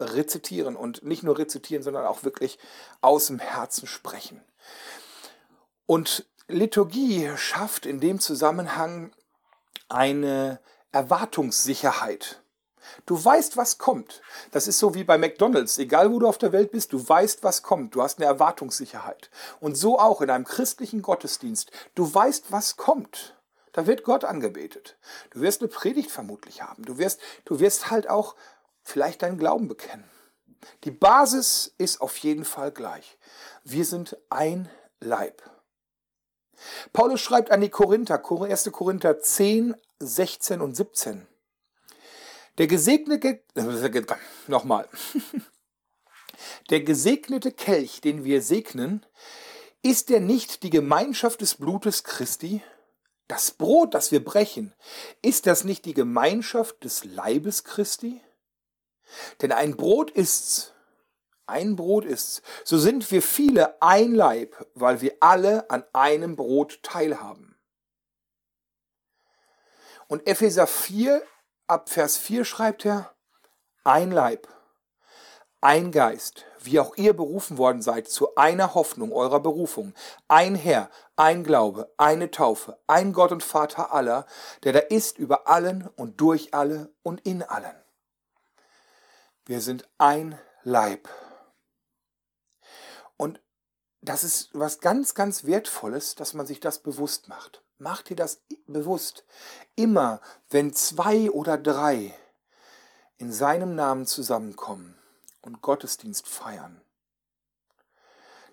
rezitieren 0.00 0.74
und 0.74 1.04
nicht 1.04 1.22
nur 1.22 1.38
rezitieren, 1.38 1.82
sondern 1.82 2.06
auch 2.06 2.24
wirklich 2.24 2.58
aus 3.00 3.28
dem 3.28 3.38
Herzen 3.38 3.86
sprechen. 3.86 4.42
Und 5.86 6.26
Liturgie 6.48 7.30
schafft 7.36 7.86
in 7.86 8.00
dem 8.00 8.20
Zusammenhang 8.20 9.12
eine 9.88 10.60
Erwartungssicherheit. 10.92 12.42
Du 13.04 13.22
weißt, 13.22 13.56
was 13.56 13.78
kommt. 13.78 14.22
Das 14.52 14.68
ist 14.68 14.78
so 14.78 14.94
wie 14.94 15.04
bei 15.04 15.18
McDonald's. 15.18 15.78
Egal, 15.78 16.12
wo 16.12 16.18
du 16.18 16.28
auf 16.28 16.38
der 16.38 16.52
Welt 16.52 16.70
bist, 16.70 16.92
du 16.92 17.08
weißt, 17.08 17.42
was 17.42 17.62
kommt. 17.62 17.94
Du 17.94 18.02
hast 18.02 18.18
eine 18.18 18.26
Erwartungssicherheit. 18.26 19.30
Und 19.60 19.76
so 19.76 19.98
auch 19.98 20.20
in 20.20 20.30
einem 20.30 20.44
christlichen 20.44 21.02
Gottesdienst. 21.02 21.70
Du 21.94 22.12
weißt, 22.12 22.52
was 22.52 22.76
kommt. 22.76 23.36
Da 23.72 23.86
wird 23.86 24.04
Gott 24.04 24.24
angebetet. 24.24 24.96
Du 25.30 25.40
wirst 25.40 25.60
eine 25.60 25.68
Predigt 25.68 26.10
vermutlich 26.10 26.62
haben. 26.62 26.84
Du 26.84 26.98
wirst, 26.98 27.20
du 27.44 27.60
wirst 27.60 27.90
halt 27.90 28.08
auch 28.08 28.36
vielleicht 28.82 29.22
deinen 29.22 29.38
Glauben 29.38 29.68
bekennen. 29.68 30.08
Die 30.84 30.90
Basis 30.90 31.74
ist 31.76 32.00
auf 32.00 32.16
jeden 32.18 32.44
Fall 32.44 32.72
gleich. 32.72 33.18
Wir 33.64 33.84
sind 33.84 34.16
ein 34.30 34.70
Leib. 35.00 35.42
Paulus 36.92 37.20
schreibt 37.20 37.50
an 37.50 37.60
die 37.60 37.68
Korinther, 37.68 38.22
1. 38.24 38.70
Korinther 38.72 39.20
10, 39.20 39.74
16 39.98 40.60
und 40.60 40.76
17. 40.76 41.26
Der 42.58 42.66
gesegnete, 42.66 43.40
nochmal, 44.46 44.88
der 46.70 46.80
gesegnete 46.80 47.52
Kelch, 47.52 48.00
den 48.00 48.24
wir 48.24 48.40
segnen, 48.40 49.04
ist 49.82 50.08
der 50.08 50.20
nicht 50.20 50.62
die 50.62 50.70
Gemeinschaft 50.70 51.40
des 51.40 51.54
Blutes 51.54 52.02
Christi? 52.02 52.62
Das 53.28 53.50
Brot, 53.50 53.94
das 53.94 54.12
wir 54.12 54.24
brechen, 54.24 54.72
ist 55.20 55.46
das 55.46 55.64
nicht 55.64 55.84
die 55.84 55.94
Gemeinschaft 55.94 56.84
des 56.84 57.04
Leibes 57.04 57.64
Christi? 57.64 58.20
Denn 59.42 59.52
ein 59.52 59.76
Brot 59.76 60.10
ist's, 60.10 60.72
ein 61.46 61.76
Brot 61.76 62.04
ist's. 62.04 62.42
So 62.64 62.78
sind 62.78 63.10
wir 63.10 63.22
viele 63.22 63.80
ein 63.80 64.14
Leib, 64.14 64.66
weil 64.74 65.00
wir 65.00 65.16
alle 65.20 65.70
an 65.70 65.84
einem 65.92 66.36
Brot 66.36 66.82
teilhaben. 66.82 67.56
Und 70.08 70.26
Epheser 70.26 70.66
4 70.66 71.22
ab 71.66 71.88
Vers 71.88 72.16
4 72.16 72.44
schreibt 72.44 72.84
er, 72.84 73.14
ein 73.84 74.10
Leib, 74.10 74.48
ein 75.60 75.90
Geist, 75.90 76.44
wie 76.60 76.78
auch 76.78 76.96
ihr 76.96 77.12
berufen 77.12 77.58
worden 77.58 77.82
seid 77.82 78.08
zu 78.08 78.36
einer 78.36 78.74
Hoffnung 78.74 79.12
eurer 79.12 79.40
Berufung, 79.40 79.94
ein 80.28 80.54
Herr, 80.54 80.90
ein 81.16 81.44
Glaube, 81.44 81.92
eine 81.96 82.30
Taufe, 82.30 82.78
ein 82.86 83.12
Gott 83.12 83.32
und 83.32 83.42
Vater 83.42 83.92
aller, 83.92 84.26
der 84.62 84.72
da 84.72 84.78
ist 84.80 85.18
über 85.18 85.48
allen 85.48 85.88
und 85.96 86.20
durch 86.20 86.54
alle 86.54 86.92
und 87.02 87.24
in 87.26 87.42
allen. 87.42 87.74
Wir 89.44 89.60
sind 89.60 89.88
ein 89.98 90.38
Leib. 90.62 91.08
Und 93.16 93.40
das 94.00 94.24
ist 94.24 94.50
was 94.52 94.80
ganz, 94.80 95.14
ganz 95.14 95.44
Wertvolles, 95.44 96.14
dass 96.14 96.34
man 96.34 96.46
sich 96.46 96.60
das 96.60 96.80
bewusst 96.80 97.28
macht. 97.28 97.62
Mach 97.78 98.02
dir 98.02 98.16
das 98.16 98.42
bewusst. 98.66 99.24
Immer, 99.74 100.20
wenn 100.48 100.72
zwei 100.72 101.30
oder 101.30 101.58
drei 101.58 102.14
in 103.18 103.32
seinem 103.32 103.74
Namen 103.74 104.06
zusammenkommen 104.06 104.96
und 105.42 105.62
Gottesdienst 105.62 106.26
feiern, 106.26 106.80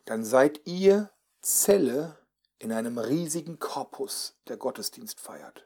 dann 0.06 0.26
seid 0.26 0.62
ihr 0.66 1.10
Zelle 1.42 2.18
in 2.60 2.72
einem 2.72 2.98
riesigen 2.98 3.60
Korpus, 3.60 4.36
der 4.48 4.58
Gottesdienst 4.58 5.20
feiert. 5.20 5.66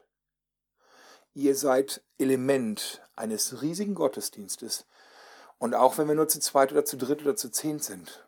Ihr 1.34 1.54
seid 1.54 2.02
Element 2.18 3.00
eines 3.14 3.62
riesigen 3.62 3.94
Gottesdienstes. 3.94 4.86
Und 5.58 5.74
auch 5.74 5.98
wenn 5.98 6.08
wir 6.08 6.14
nur 6.14 6.28
zu 6.28 6.40
zweit 6.40 6.72
oder 6.72 6.84
zu 6.84 6.96
dritt 6.96 7.22
oder 7.22 7.36
zu 7.36 7.50
zehn 7.50 7.78
sind, 7.78 8.27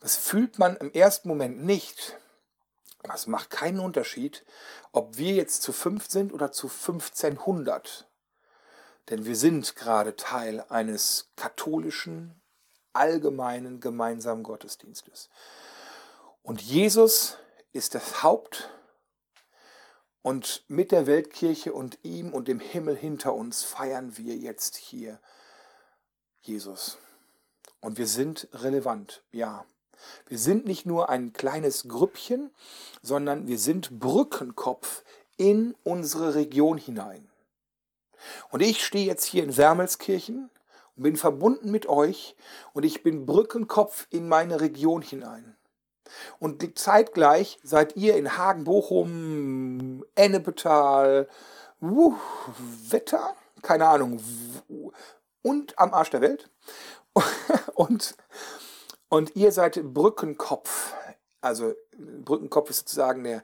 das 0.00 0.16
fühlt 0.16 0.58
man 0.58 0.76
im 0.76 0.92
ersten 0.92 1.28
Moment 1.28 1.64
nicht. 1.64 2.18
Das 3.02 3.26
macht 3.26 3.50
keinen 3.50 3.80
Unterschied, 3.80 4.44
ob 4.92 5.16
wir 5.16 5.34
jetzt 5.34 5.62
zu 5.62 5.72
fünf 5.72 6.10
sind 6.10 6.32
oder 6.32 6.52
zu 6.52 6.68
1500. 6.68 8.06
Denn 9.08 9.24
wir 9.24 9.36
sind 9.36 9.76
gerade 9.76 10.16
Teil 10.16 10.64
eines 10.68 11.30
katholischen, 11.36 12.40
allgemeinen, 12.92 13.80
gemeinsamen 13.80 14.42
Gottesdienstes. 14.42 15.30
Und 16.42 16.60
Jesus 16.60 17.38
ist 17.72 17.94
das 17.94 18.22
Haupt 18.22 18.70
und 20.22 20.64
mit 20.68 20.92
der 20.92 21.06
Weltkirche 21.06 21.72
und 21.72 21.98
ihm 22.02 22.32
und 22.32 22.48
dem 22.48 22.60
Himmel 22.60 22.96
hinter 22.96 23.34
uns 23.34 23.62
feiern 23.62 24.16
wir 24.16 24.36
jetzt 24.36 24.76
hier 24.76 25.20
Jesus. 26.42 26.98
Und 27.80 27.96
wir 27.98 28.06
sind 28.06 28.48
relevant, 28.52 29.22
ja. 29.32 29.64
Wir 30.26 30.38
sind 30.38 30.66
nicht 30.66 30.86
nur 30.86 31.08
ein 31.08 31.32
kleines 31.32 31.88
Grüppchen, 31.88 32.50
sondern 33.02 33.46
wir 33.46 33.58
sind 33.58 33.98
Brückenkopf 33.98 35.02
in 35.36 35.74
unsere 35.84 36.34
Region 36.34 36.78
hinein. 36.78 37.28
Und 38.50 38.60
ich 38.60 38.84
stehe 38.84 39.06
jetzt 39.06 39.24
hier 39.24 39.42
in 39.42 39.56
Wermelskirchen 39.56 40.50
und 40.96 41.02
bin 41.02 41.16
verbunden 41.16 41.70
mit 41.70 41.88
euch 41.88 42.36
und 42.72 42.84
ich 42.84 43.02
bin 43.02 43.26
Brückenkopf 43.26 44.06
in 44.10 44.28
meine 44.28 44.60
Region 44.60 45.02
hinein. 45.02 45.56
Und 46.38 46.78
zeitgleich 46.78 47.58
seid 47.62 47.96
ihr 47.96 48.16
in 48.16 48.36
Hagen, 48.36 48.64
Bochum, 48.64 50.04
Ennepetal, 50.14 51.28
uh, 51.80 52.14
Wetter, 52.88 53.34
keine 53.62 53.86
Ahnung, 53.88 54.20
und 55.42 55.78
am 55.78 55.94
Arsch 55.94 56.10
der 56.10 56.20
Welt. 56.20 56.50
und 57.74 58.16
und 59.10 59.34
ihr 59.34 59.50
seid 59.50 59.92
Brückenkopf. 59.92 60.94
Also 61.40 61.74
Brückenkopf 61.98 62.70
ist 62.70 62.78
sozusagen 62.78 63.24
der, 63.24 63.42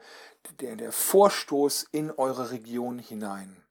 der, 0.61 0.77
der 0.77 0.93
Vorstoß 0.93 1.89
in 1.91 2.13
eure 2.13 2.53
Region 2.53 3.01
hinein. 3.01 3.65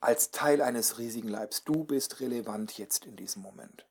Als 0.00 0.32
Teil 0.32 0.60
eines 0.60 0.98
riesigen 0.98 1.28
Leibs. 1.28 1.64
Du 1.64 1.84
bist 1.84 2.20
relevant 2.20 2.76
jetzt 2.76 3.06
in 3.06 3.14
diesem 3.14 3.40
Moment. 3.40 3.86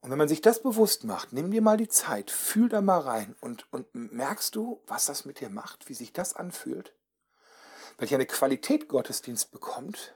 Und 0.00 0.10
wenn 0.10 0.18
man 0.18 0.28
sich 0.28 0.42
das 0.42 0.62
bewusst 0.62 1.04
macht, 1.04 1.32
nimm 1.32 1.50
dir 1.50 1.62
mal 1.62 1.78
die 1.78 1.88
Zeit, 1.88 2.30
fühl 2.30 2.68
da 2.68 2.82
mal 2.82 3.00
rein 3.00 3.34
und, 3.40 3.72
und 3.72 3.92
merkst 3.94 4.54
du, 4.54 4.82
was 4.86 5.06
das 5.06 5.24
mit 5.24 5.40
dir 5.40 5.48
macht, 5.48 5.88
wie 5.88 5.94
sich 5.94 6.12
das 6.12 6.34
anfühlt? 6.34 6.94
Welche 7.96 8.16
eine 8.16 8.26
Qualität 8.26 8.86
Gottesdienst 8.86 9.50
bekommt 9.50 10.14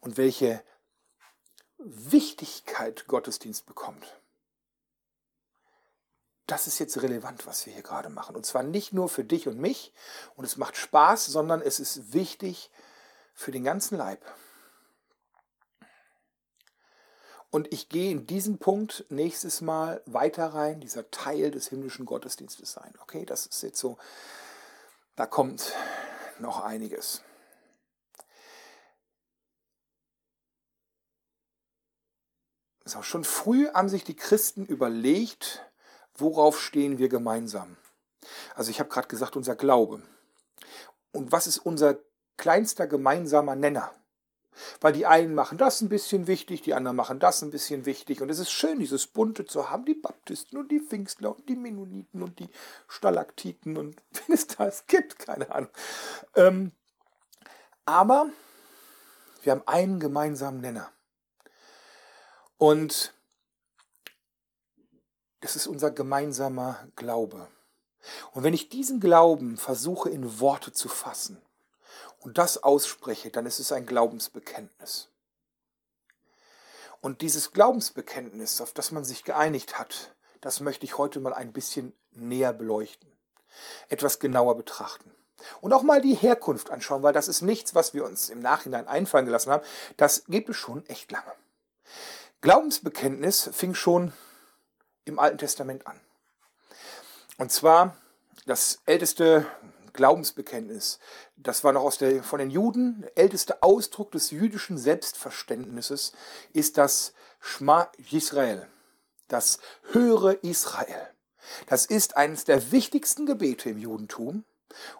und 0.00 0.16
welche 0.16 0.62
Wichtigkeit 1.78 3.06
Gottesdienst 3.06 3.64
bekommt 3.66 4.20
das 6.46 6.66
ist 6.66 6.78
jetzt 6.78 7.00
relevant, 7.02 7.46
was 7.46 7.64
wir 7.66 7.72
hier 7.72 7.82
gerade 7.82 8.10
machen. 8.10 8.36
Und 8.36 8.44
zwar 8.44 8.62
nicht 8.62 8.92
nur 8.92 9.08
für 9.08 9.24
dich 9.24 9.48
und 9.48 9.58
mich 9.58 9.92
und 10.36 10.44
es 10.44 10.56
macht 10.56 10.76
Spaß, 10.76 11.26
sondern 11.26 11.62
es 11.62 11.80
ist 11.80 12.12
wichtig 12.12 12.70
für 13.34 13.50
den 13.50 13.64
ganzen 13.64 13.96
Leib. 13.96 14.24
Und 17.50 17.72
ich 17.72 17.88
gehe 17.88 18.10
in 18.10 18.26
diesen 18.26 18.58
Punkt 18.58 19.06
nächstes 19.10 19.60
Mal 19.60 20.02
weiter 20.06 20.46
rein, 20.48 20.80
dieser 20.80 21.10
Teil 21.12 21.52
des 21.52 21.68
himmlischen 21.68 22.04
Gottesdienstes 22.04 22.72
sein. 22.72 22.92
Okay, 23.00 23.24
das 23.24 23.46
ist 23.46 23.62
jetzt 23.62 23.78
so, 23.78 23.96
da 25.14 25.24
kommt 25.24 25.72
noch 26.40 26.60
einiges. 26.64 27.22
So, 32.84 33.02
schon 33.02 33.24
früh 33.24 33.68
haben 33.68 33.88
sich 33.88 34.02
die 34.02 34.16
Christen 34.16 34.66
überlegt, 34.66 35.64
worauf 36.16 36.60
stehen 36.60 36.98
wir 36.98 37.08
gemeinsam? 37.08 37.76
Also 38.54 38.70
ich 38.70 38.80
habe 38.80 38.88
gerade 38.88 39.08
gesagt, 39.08 39.36
unser 39.36 39.56
Glaube. 39.56 40.02
Und 41.12 41.32
was 41.32 41.46
ist 41.46 41.58
unser 41.58 41.98
kleinster 42.36 42.86
gemeinsamer 42.86 43.56
Nenner? 43.56 43.92
Weil 44.80 44.92
die 44.92 45.06
einen 45.06 45.34
machen 45.34 45.58
das 45.58 45.80
ein 45.80 45.88
bisschen 45.88 46.26
wichtig, 46.26 46.62
die 46.62 46.74
anderen 46.74 46.96
machen 46.96 47.18
das 47.18 47.42
ein 47.42 47.50
bisschen 47.50 47.86
wichtig. 47.86 48.20
Und 48.20 48.30
es 48.30 48.38
ist 48.38 48.52
schön, 48.52 48.78
dieses 48.78 49.06
Bunte 49.06 49.46
zu 49.46 49.70
haben, 49.70 49.84
die 49.84 49.94
Baptisten 49.94 50.58
und 50.58 50.70
die 50.70 50.80
Pfingstler 50.80 51.34
und 51.34 51.48
die 51.48 51.56
Mennoniten 51.56 52.22
und 52.22 52.38
die 52.38 52.48
Stalaktiten 52.86 53.76
und 53.76 53.96
wenn 54.26 54.34
es 54.34 54.46
das 54.46 54.86
gibt, 54.86 55.18
keine 55.18 55.50
Ahnung. 55.50 55.70
Ähm, 56.36 56.72
aber 57.84 58.28
wir 59.42 59.52
haben 59.52 59.62
einen 59.66 60.00
gemeinsamen 60.00 60.60
Nenner. 60.60 60.90
Und 62.56 63.13
es 65.44 65.56
ist 65.56 65.66
unser 65.66 65.90
gemeinsamer 65.90 66.88
Glaube. 66.96 67.48
Und 68.32 68.44
wenn 68.44 68.54
ich 68.54 68.70
diesen 68.70 68.98
Glauben 68.98 69.58
versuche 69.58 70.08
in 70.08 70.40
Worte 70.40 70.72
zu 70.72 70.88
fassen 70.88 71.40
und 72.20 72.38
das 72.38 72.62
ausspreche, 72.62 73.30
dann 73.30 73.44
ist 73.44 73.60
es 73.60 73.70
ein 73.70 73.84
Glaubensbekenntnis. 73.84 75.10
Und 77.02 77.20
dieses 77.20 77.52
Glaubensbekenntnis, 77.52 78.62
auf 78.62 78.72
das 78.72 78.90
man 78.90 79.04
sich 79.04 79.24
geeinigt 79.24 79.78
hat, 79.78 80.14
das 80.40 80.60
möchte 80.60 80.86
ich 80.86 80.96
heute 80.96 81.20
mal 81.20 81.34
ein 81.34 81.52
bisschen 81.52 81.92
näher 82.12 82.54
beleuchten, 82.54 83.12
etwas 83.90 84.18
genauer 84.18 84.56
betrachten. 84.56 85.10
Und 85.60 85.74
auch 85.74 85.82
mal 85.82 86.00
die 86.00 86.14
Herkunft 86.14 86.70
anschauen, 86.70 87.02
weil 87.02 87.12
das 87.12 87.28
ist 87.28 87.42
nichts, 87.42 87.74
was 87.74 87.92
wir 87.92 88.06
uns 88.06 88.30
im 88.30 88.40
Nachhinein 88.40 88.88
einfallen 88.88 89.26
gelassen 89.26 89.52
haben. 89.52 89.64
Das 89.98 90.24
gibt 90.26 90.48
es 90.48 90.56
schon 90.56 90.86
echt 90.86 91.10
lange. 91.12 91.32
Glaubensbekenntnis 92.40 93.50
fing 93.52 93.74
schon 93.74 94.14
im 95.04 95.18
Alten 95.18 95.38
Testament 95.38 95.86
an. 95.86 96.00
Und 97.38 97.52
zwar 97.52 97.96
das 98.46 98.80
älteste 98.86 99.46
Glaubensbekenntnis, 99.92 100.98
das 101.36 101.64
war 101.64 101.72
noch 101.72 101.82
aus 101.82 101.98
der, 101.98 102.22
von 102.22 102.38
den 102.38 102.50
Juden, 102.50 103.02
der 103.02 103.18
älteste 103.18 103.62
Ausdruck 103.62 104.12
des 104.12 104.30
jüdischen 104.30 104.76
Selbstverständnisses 104.76 106.12
ist 106.52 106.78
das 106.78 107.14
Schma 107.40 107.90
Israel, 108.10 108.66
das 109.28 109.58
Höre 109.92 110.42
Israel. 110.42 111.10
Das 111.66 111.86
ist 111.86 112.16
eines 112.16 112.44
der 112.44 112.72
wichtigsten 112.72 113.26
Gebete 113.26 113.70
im 113.70 113.78
Judentum 113.78 114.44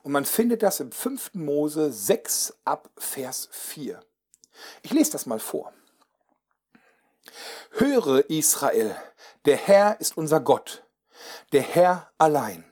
und 0.02 0.12
man 0.12 0.25
findet 0.25 0.62
das 0.62 0.80
im 0.80 0.92
5. 0.92 1.34
Mose 1.34 1.92
6 1.92 2.54
ab 2.64 2.90
Vers 2.96 3.49
4. 3.52 4.00
Ich 4.82 4.92
lese 4.92 5.12
das 5.12 5.26
mal 5.26 5.40
vor. 5.40 5.73
Höre 7.70 8.28
Israel, 8.30 8.94
der 9.44 9.56
Herr 9.56 10.00
ist 10.00 10.16
unser 10.16 10.40
Gott, 10.40 10.84
der 11.52 11.62
Herr 11.62 12.10
allein. 12.18 12.64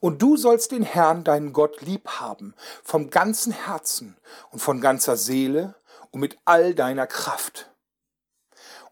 Und 0.00 0.22
du 0.22 0.36
sollst 0.36 0.72
den 0.72 0.82
Herrn, 0.82 1.24
deinen 1.24 1.52
Gott, 1.52 1.80
lieb 1.80 2.08
haben, 2.08 2.54
vom 2.82 3.10
ganzen 3.10 3.52
Herzen 3.52 4.16
und 4.50 4.60
von 4.60 4.80
ganzer 4.80 5.16
Seele 5.16 5.74
und 6.10 6.20
mit 6.20 6.38
all 6.44 6.74
deiner 6.74 7.06
Kraft. 7.06 7.70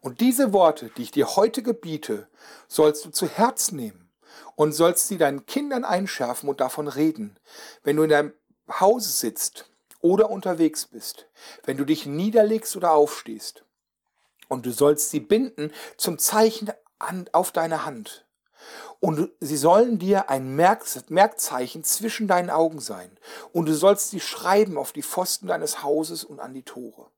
Und 0.01 0.21
diese 0.21 0.53
Worte, 0.53 0.89
die 0.95 1.03
ich 1.03 1.11
dir 1.11 1.35
heute 1.35 1.63
gebiete, 1.63 2.27
sollst 2.67 3.05
du 3.05 3.09
zu 3.09 3.27
Herz 3.27 3.71
nehmen 3.71 4.09
und 4.55 4.73
sollst 4.73 5.07
sie 5.07 5.17
deinen 5.17 5.45
Kindern 5.45 5.85
einschärfen 5.85 6.49
und 6.49 6.61
davon 6.61 6.87
reden, 6.87 7.37
wenn 7.83 7.95
du 7.95 8.03
in 8.03 8.09
deinem 8.09 8.33
Hause 8.79 9.09
sitzt 9.09 9.69
oder 10.01 10.29
unterwegs 10.29 10.85
bist, 10.85 11.27
wenn 11.63 11.77
du 11.77 11.85
dich 11.85 12.05
niederlegst 12.05 12.75
oder 12.75 12.91
aufstehst. 12.91 13.63
Und 14.49 14.65
du 14.65 14.71
sollst 14.71 15.09
sie 15.09 15.19
binden 15.19 15.73
zum 15.97 16.19
Zeichen 16.19 16.71
an, 16.99 17.29
auf 17.31 17.51
deine 17.51 17.85
Hand. 17.85 18.25
Und 18.99 19.29
sie 19.39 19.57
sollen 19.57 19.99
dir 19.99 20.29
ein 20.29 20.55
Merk 20.55 20.85
Merkzeichen 21.09 21.83
zwischen 21.83 22.27
deinen 22.27 22.49
Augen 22.49 22.79
sein. 22.79 23.11
Und 23.53 23.67
du 23.67 23.73
sollst 23.73 24.09
sie 24.09 24.19
schreiben 24.19 24.77
auf 24.77 24.91
die 24.91 25.03
Pfosten 25.03 25.47
deines 25.47 25.83
Hauses 25.83 26.23
und 26.23 26.39
an 26.39 26.53
die 26.53 26.63
Tore. 26.63 27.11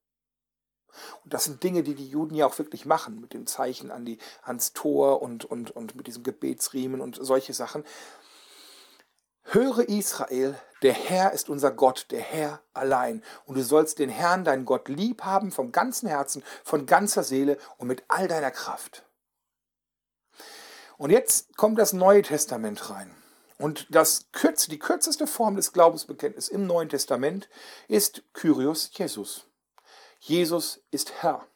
Und 1.23 1.33
das 1.33 1.45
sind 1.45 1.63
Dinge, 1.63 1.83
die 1.83 1.95
die 1.95 2.09
Juden 2.09 2.35
ja 2.35 2.45
auch 2.45 2.57
wirklich 2.57 2.85
machen, 2.85 3.21
mit 3.21 3.33
dem 3.33 3.47
Zeichen 3.47 3.91
an 3.91 4.05
die, 4.05 4.17
ans 4.43 4.73
Tor 4.73 5.21
und, 5.21 5.45
und, 5.45 5.71
und 5.71 5.95
mit 5.95 6.07
diesem 6.07 6.23
Gebetsriemen 6.23 6.99
und 6.99 7.17
solche 7.21 7.53
Sachen. 7.53 7.85
Höre 9.43 9.87
Israel, 9.87 10.59
der 10.81 10.93
Herr 10.93 11.31
ist 11.31 11.49
unser 11.49 11.71
Gott, 11.71 12.07
der 12.11 12.21
Herr 12.21 12.61
allein. 12.73 13.23
Und 13.45 13.57
du 13.57 13.63
sollst 13.63 13.99
den 13.99 14.09
Herrn, 14.09 14.43
deinen 14.43 14.65
Gott, 14.65 14.89
lieb 14.89 15.23
haben 15.23 15.51
vom 15.51 15.71
ganzen 15.71 16.07
Herzen, 16.07 16.43
von 16.63 16.85
ganzer 16.85 17.23
Seele 17.23 17.57
und 17.77 17.87
mit 17.87 18.03
all 18.09 18.27
deiner 18.27 18.51
Kraft. 18.51 19.08
Und 20.99 21.11
jetzt 21.11 21.55
kommt 21.55 21.79
das 21.79 21.93
Neue 21.93 22.23
Testament 22.23 22.89
rein. 22.89 23.09
Und 23.57 23.87
das 23.89 24.27
kürz, 24.33 24.67
die 24.67 24.79
kürzeste 24.79 25.27
Form 25.27 25.55
des 25.55 25.71
Glaubensbekenntnisses 25.71 26.49
im 26.49 26.67
Neuen 26.67 26.89
Testament 26.89 27.47
ist 27.87 28.21
Kyrios 28.33 28.89
Jesus. 28.91 29.45
Jesus 30.19 30.81
ist 30.91 31.13
Herr. 31.21 31.47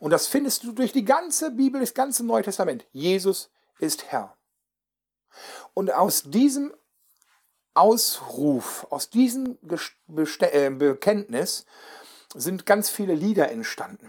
Und 0.00 0.12
das 0.12 0.26
findest 0.26 0.64
du 0.64 0.72
durch 0.72 0.92
die 0.92 1.04
ganze 1.04 1.50
Bibel, 1.50 1.78
das 1.78 1.92
ganze 1.92 2.24
Neue 2.24 2.42
Testament. 2.42 2.86
Jesus 2.92 3.50
ist 3.80 4.06
Herr. 4.10 4.34
Und 5.74 5.92
aus 5.92 6.22
diesem 6.22 6.74
Ausruf, 7.74 8.86
aus 8.88 9.10
diesem 9.10 9.58
äh, 10.40 10.70
Bekenntnis 10.70 11.66
sind 12.34 12.64
ganz 12.64 12.88
viele 12.88 13.14
Lieder 13.14 13.50
entstanden 13.50 14.08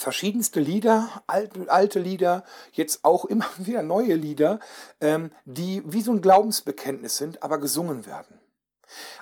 verschiedenste 0.00 0.60
Lieder, 0.60 1.22
alte, 1.26 2.00
Lieder, 2.00 2.44
jetzt 2.72 3.04
auch 3.04 3.24
immer 3.26 3.46
wieder 3.58 3.82
neue 3.82 4.14
Lieder, 4.14 4.60
ähm, 5.00 5.30
die 5.44 5.82
wie 5.84 6.02
so 6.02 6.12
ein 6.12 6.22
Glaubensbekenntnis 6.22 7.16
sind, 7.16 7.42
aber 7.42 7.58
gesungen 7.58 8.06
werden. 8.06 8.38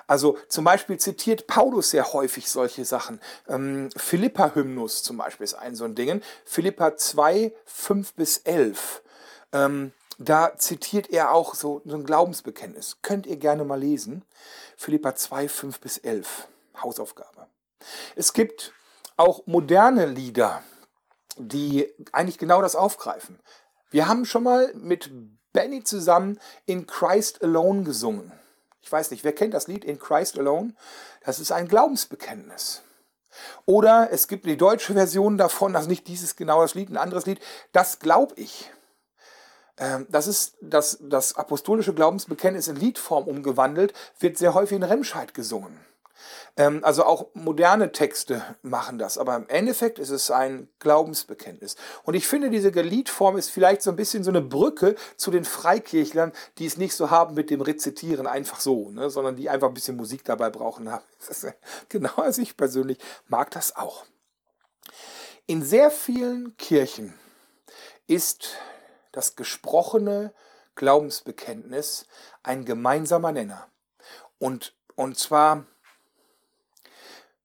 Also 0.07 0.37
zum 0.47 0.63
Beispiel 0.63 0.97
zitiert 0.97 1.45
Paulus 1.45 1.91
sehr 1.91 2.13
häufig 2.13 2.49
solche 2.49 2.85
Sachen. 2.85 3.19
Ähm, 3.47 3.89
Philippa-Hymnus 3.95 5.03
zum 5.03 5.17
Beispiel 5.17 5.43
ist 5.43 5.53
ein 5.53 5.75
so 5.75 5.85
ein 5.85 5.93
Ding. 5.93 6.21
Philippa 6.45 6.97
2, 6.97 7.53
5 7.65 8.13
bis 8.13 8.37
11. 8.37 9.03
Ähm, 9.51 9.91
da 10.17 10.57
zitiert 10.57 11.11
er 11.11 11.33
auch 11.33 11.53
so, 11.53 11.81
so 11.85 11.95
ein 11.95 12.03
Glaubensbekenntnis. 12.03 12.97
Könnt 13.03 13.27
ihr 13.27 13.37
gerne 13.37 13.63
mal 13.63 13.79
lesen. 13.79 14.23
Philippa 14.77 15.15
2, 15.15 15.47
5 15.47 15.79
bis 15.79 15.97
11. 15.99 16.47
Hausaufgabe. 16.81 17.47
Es 18.15 18.33
gibt 18.33 18.73
auch 19.19 19.45
moderne 19.45 20.05
Lieder, 20.05 20.63
die 21.39 21.91
eigentlich 22.11 22.37
genau 22.37 22.61
das 22.61 22.75
aufgreifen. 22.75 23.39
Wir 23.89 24.07
haben 24.07 24.25
schon 24.25 24.43
mal 24.43 24.71
mit 24.75 25.11
Benny 25.53 25.83
zusammen 25.83 26.39
in 26.65 26.85
Christ 26.85 27.41
Alone 27.41 27.83
gesungen. 27.83 28.31
Ich 28.81 28.91
weiß 28.91 29.11
nicht, 29.11 29.23
wer 29.23 29.33
kennt 29.33 29.53
das 29.53 29.67
Lied 29.67 29.83
In 29.83 29.99
Christ 29.99 30.37
Alone? 30.37 30.73
Das 31.23 31.39
ist 31.39 31.51
ein 31.51 31.67
Glaubensbekenntnis. 31.67 32.81
Oder 33.65 34.09
es 34.11 34.27
gibt 34.27 34.45
die 34.45 34.57
deutsche 34.57 34.93
Version 34.93 35.37
davon, 35.37 35.75
also 35.75 35.87
nicht 35.87 36.07
dieses 36.07 36.35
genau 36.35 36.63
Lied, 36.73 36.89
ein 36.89 36.97
anderes 36.97 37.25
Lied, 37.25 37.39
das 37.71 37.99
glaube 37.99 38.35
ich. 38.35 38.71
Ähm, 39.77 40.07
das 40.09 40.27
ist 40.27 40.57
das, 40.61 40.99
das 41.01 41.35
apostolische 41.35 41.93
Glaubensbekenntnis 41.93 42.67
in 42.67 42.75
Liedform 42.75 43.27
umgewandelt, 43.27 43.93
wird 44.19 44.37
sehr 44.37 44.53
häufig 44.53 44.75
in 44.75 44.83
Remscheid 44.83 45.33
gesungen. 45.33 45.79
Ähm, 46.57 46.83
also 46.83 47.05
auch 47.05 47.27
moderne 47.33 47.91
Texte 47.91 48.43
machen 48.61 48.97
das, 48.99 49.17
aber 49.17 49.35
im 49.35 49.47
Endeffekt 49.47 49.99
ist 49.99 50.09
es 50.09 50.31
ein 50.31 50.69
Glaubensbekenntnis. 50.79 51.75
Und 52.03 52.13
ich 52.15 52.27
finde, 52.27 52.49
diese 52.49 52.69
Liedform 52.69 53.37
ist 53.37 53.49
vielleicht 53.49 53.81
so 53.81 53.89
ein 53.89 53.95
bisschen 53.95 54.23
so 54.23 54.31
eine 54.31 54.41
Brücke 54.41 54.95
zu 55.15 55.31
den 55.31 55.45
Freikirchlern, 55.45 56.31
die 56.57 56.65
es 56.65 56.77
nicht 56.77 56.93
so 56.93 57.09
haben 57.09 57.35
mit 57.35 57.49
dem 57.49 57.61
Rezitieren 57.61 58.27
einfach 58.27 58.59
so, 58.59 58.89
ne, 58.89 59.09
sondern 59.09 59.35
die 59.35 59.49
einfach 59.49 59.67
ein 59.67 59.73
bisschen 59.73 59.97
Musik 59.97 60.23
dabei 60.25 60.49
brauchen. 60.49 60.89
genau, 61.89 62.15
also 62.15 62.41
ich 62.41 62.57
persönlich 62.57 62.97
mag 63.27 63.51
das 63.51 63.75
auch. 63.75 64.05
In 65.45 65.63
sehr 65.63 65.89
vielen 65.89 66.55
Kirchen 66.57 67.13
ist 68.07 68.57
das 69.11 69.35
gesprochene 69.35 70.33
Glaubensbekenntnis 70.75 72.05
ein 72.43 72.65
gemeinsamer 72.65 73.31
Nenner. 73.31 73.67
Und, 74.37 74.75
und 74.95 75.17
zwar 75.17 75.65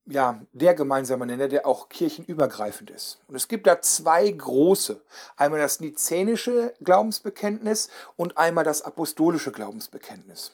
ja, 0.07 0.41
der 0.53 0.75
gemeinsame 0.75 1.27
Nenner, 1.27 1.49
der 1.49 1.67
auch 1.67 1.89
kirchenübergreifend 1.89 2.91
ist. 2.91 3.21
Und 3.27 3.37
es 3.37 3.49
gibt 3.49 3.67
da 3.67 3.81
zwei 3.81 4.31
große. 4.31 5.01
Einmal 5.37 5.61
das 5.61 5.81
nizänische 5.81 6.75
Glaubensbekenntnis 6.83 7.89
und 8.17 8.37
einmal 8.37 8.65
das 8.65 8.83
apostolische 8.83 9.53
Glaubensbekenntnis. 9.53 10.53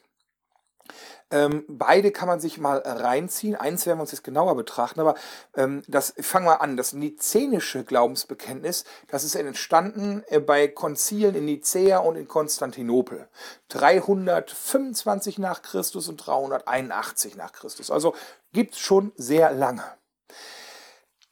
Ähm, 1.30 1.64
beide 1.68 2.10
kann 2.10 2.28
man 2.28 2.40
sich 2.40 2.58
mal 2.58 2.78
reinziehen. 2.78 3.54
Eins 3.54 3.86
werden 3.86 3.98
wir 3.98 4.02
uns 4.02 4.12
jetzt 4.12 4.24
genauer 4.24 4.56
betrachten, 4.56 5.00
aber 5.00 5.14
ähm, 5.56 5.82
das 5.86 6.14
fangen 6.20 6.46
wir 6.46 6.60
an. 6.60 6.76
Das 6.76 6.92
nizänische 6.92 7.84
Glaubensbekenntnis, 7.84 8.84
das 9.08 9.24
ist 9.24 9.34
entstanden 9.34 10.24
äh, 10.28 10.40
bei 10.40 10.68
Konzilen 10.68 11.34
in 11.34 11.44
Nicäa 11.44 11.98
und 11.98 12.16
in 12.16 12.28
Konstantinopel. 12.28 13.28
325 13.68 15.38
nach 15.38 15.62
Christus 15.62 16.08
und 16.08 16.16
381 16.16 17.36
nach 17.36 17.52
Christus. 17.52 17.90
Also 17.90 18.14
gibt 18.52 18.74
es 18.74 18.80
schon 18.80 19.12
sehr 19.16 19.52
lange. 19.52 19.84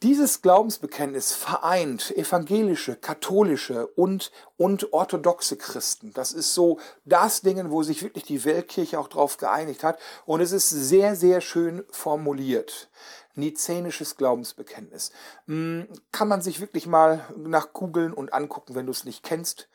Dieses 0.05 0.43
Glaubensbekenntnis 0.43 1.33
vereint 1.33 2.17
evangelische, 2.17 2.95
katholische 2.95 3.89
und, 3.89 4.31
und 4.57 4.93
orthodoxe 4.93 5.57
Christen. 5.57 6.13
Das 6.15 6.33
ist 6.33 6.55
so 6.55 6.79
das 7.05 7.41
Ding, 7.41 7.73
wo 7.73 7.83
sich 7.83 8.05
wirklich 8.05 8.23
die 8.23 8.45
Weltkirche 8.45 9.01
auch 9.01 9.09
drauf 9.09 9.39
geeinigt 9.39 9.83
hat. 9.83 9.99
Und 10.25 10.41
es 10.41 10.53
ist 10.53 10.71
sehr, 10.71 11.17
sehr 11.17 11.41
schön 11.41 11.83
formuliert. 11.91 12.89
Nizänisches 13.35 14.17
Glaubensbekenntnis. 14.17 15.11
Hm, 15.47 15.89
kann 16.13 16.29
man 16.29 16.43
sich 16.43 16.61
wirklich 16.61 16.87
mal 16.87 17.25
nach 17.37 17.73
googeln 17.73 18.13
und 18.13 18.33
angucken, 18.33 18.77
wenn 18.77 18.87
du 18.87 18.93
es 18.93 19.05
nicht 19.05 19.25
kennst. 19.25 19.69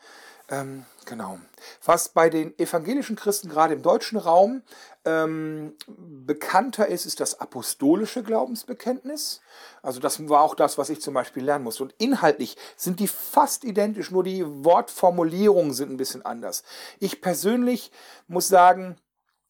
Ähm, 0.50 0.86
genau. 1.06 1.40
Was 1.86 2.10
bei 2.10 2.30
den 2.30 2.58
evangelischen 2.60 3.16
Christen 3.16 3.50
gerade 3.50 3.74
im 3.74 3.82
deutschen 3.82 4.18
Raum 4.18 4.62
ähm, 5.06 5.74
bekannter 5.88 6.88
ist, 6.88 7.06
ist 7.06 7.20
das 7.20 7.40
apostolische 7.40 8.24
Glaubensbekenntnis. 8.24 9.42
Also 9.82 10.00
das 10.00 10.28
war 10.28 10.42
auch 10.42 10.56
das, 10.56 10.78
was 10.78 10.90
ich 10.90 11.02
zum 11.02 11.14
Beispiel 11.14 11.44
lernen 11.44 11.64
musste. 11.64 11.84
Und 11.84 11.94
inhaltlich 11.98 12.58
sind 12.76 13.00
die 13.00 13.08
fast 13.08 13.64
identisch, 13.64 14.12
nur 14.12 14.24
die 14.24 14.44
Wortformulierungen 14.46 15.74
sind 15.74 15.92
ein 15.92 15.98
bisschen 15.98 16.26
anders. 16.26 16.64
Ich 17.00 17.22
persönlich 17.22 17.92
muss 18.28 18.48
sagen, 18.48 18.98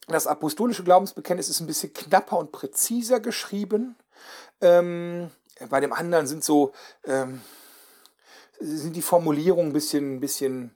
das 0.08 0.27
apostolische 0.27 0.84
Glaubensbekenntnis 0.84 1.49
ist 1.49 1.60
ein 1.60 1.67
bisschen 1.67 1.93
knapper 1.93 2.38
und 2.38 2.51
präziser 2.51 3.19
geschrieben. 3.19 3.95
Ähm, 4.62 5.32
bei 5.69 5.79
dem 5.79 5.93
anderen 5.93 6.27
sind 6.27 6.43
so 6.43 6.73
ähm, 7.06 7.41
sind 8.63 8.95
die 8.95 9.02
Formulierungen 9.02 9.67
ein 9.67 9.73
bisschen, 9.73 10.19
bisschen 10.19 10.76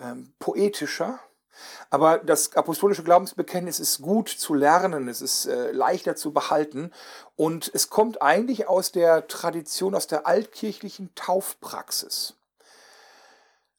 ähm, 0.00 0.32
poetischer. 0.38 1.18
Aber 1.88 2.18
das 2.18 2.54
apostolische 2.54 3.02
Glaubensbekenntnis 3.02 3.80
ist 3.80 4.02
gut 4.02 4.28
zu 4.28 4.52
lernen, 4.52 5.08
es 5.08 5.22
ist 5.22 5.46
äh, 5.46 5.72
leichter 5.72 6.14
zu 6.14 6.32
behalten 6.32 6.92
und 7.34 7.70
es 7.72 7.88
kommt 7.88 8.20
eigentlich 8.20 8.68
aus 8.68 8.92
der 8.92 9.26
Tradition, 9.26 9.94
aus 9.94 10.06
der 10.06 10.26
altkirchlichen 10.26 11.14
Taufpraxis. 11.14 12.34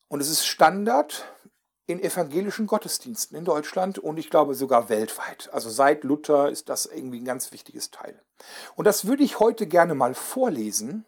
Und 0.08 0.22
es 0.22 0.30
ist 0.30 0.46
Standard 0.48 1.26
in 1.86 2.02
evangelischen 2.02 2.68
Gottesdiensten 2.68 3.38
in 3.38 3.46
Deutschland 3.46 4.00
und 4.00 4.18
ich 4.18 4.30
glaube 4.30 4.56
sogar 4.56 4.90
weltweit. 4.90 5.50
Also 5.54 5.70
seit 5.70 6.04
Luther 6.04 6.50
ist 6.50 6.70
das 6.70 6.86
irgendwie 6.86 7.20
ein 7.20 7.26
ganz 7.26 7.52
wichtiges 7.52 7.92
Teil. 7.92 8.20
Und 8.76 8.86
das 8.86 9.06
würde 9.06 9.24
ich 9.24 9.40
heute 9.40 9.68
gerne 9.68 9.96
mal 9.96 10.14
vorlesen. 10.14 11.06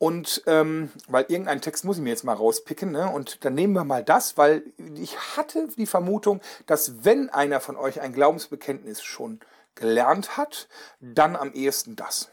Und 0.00 0.42
ähm, 0.46 0.90
weil 1.08 1.26
irgendeinen 1.28 1.60
Text 1.60 1.84
muss 1.84 1.98
ich 1.98 2.02
mir 2.02 2.08
jetzt 2.08 2.24
mal 2.24 2.32
rauspicken, 2.32 2.90
ne? 2.90 3.10
und 3.10 3.44
dann 3.44 3.54
nehmen 3.54 3.74
wir 3.74 3.84
mal 3.84 4.02
das, 4.02 4.38
weil 4.38 4.62
ich 4.94 5.36
hatte 5.36 5.68
die 5.76 5.84
Vermutung, 5.84 6.40
dass 6.64 7.04
wenn 7.04 7.28
einer 7.28 7.60
von 7.60 7.76
euch 7.76 8.00
ein 8.00 8.14
Glaubensbekenntnis 8.14 9.02
schon 9.02 9.40
gelernt 9.74 10.38
hat, 10.38 10.68
dann 11.00 11.36
am 11.36 11.52
ehesten 11.52 11.96
das. 11.96 12.30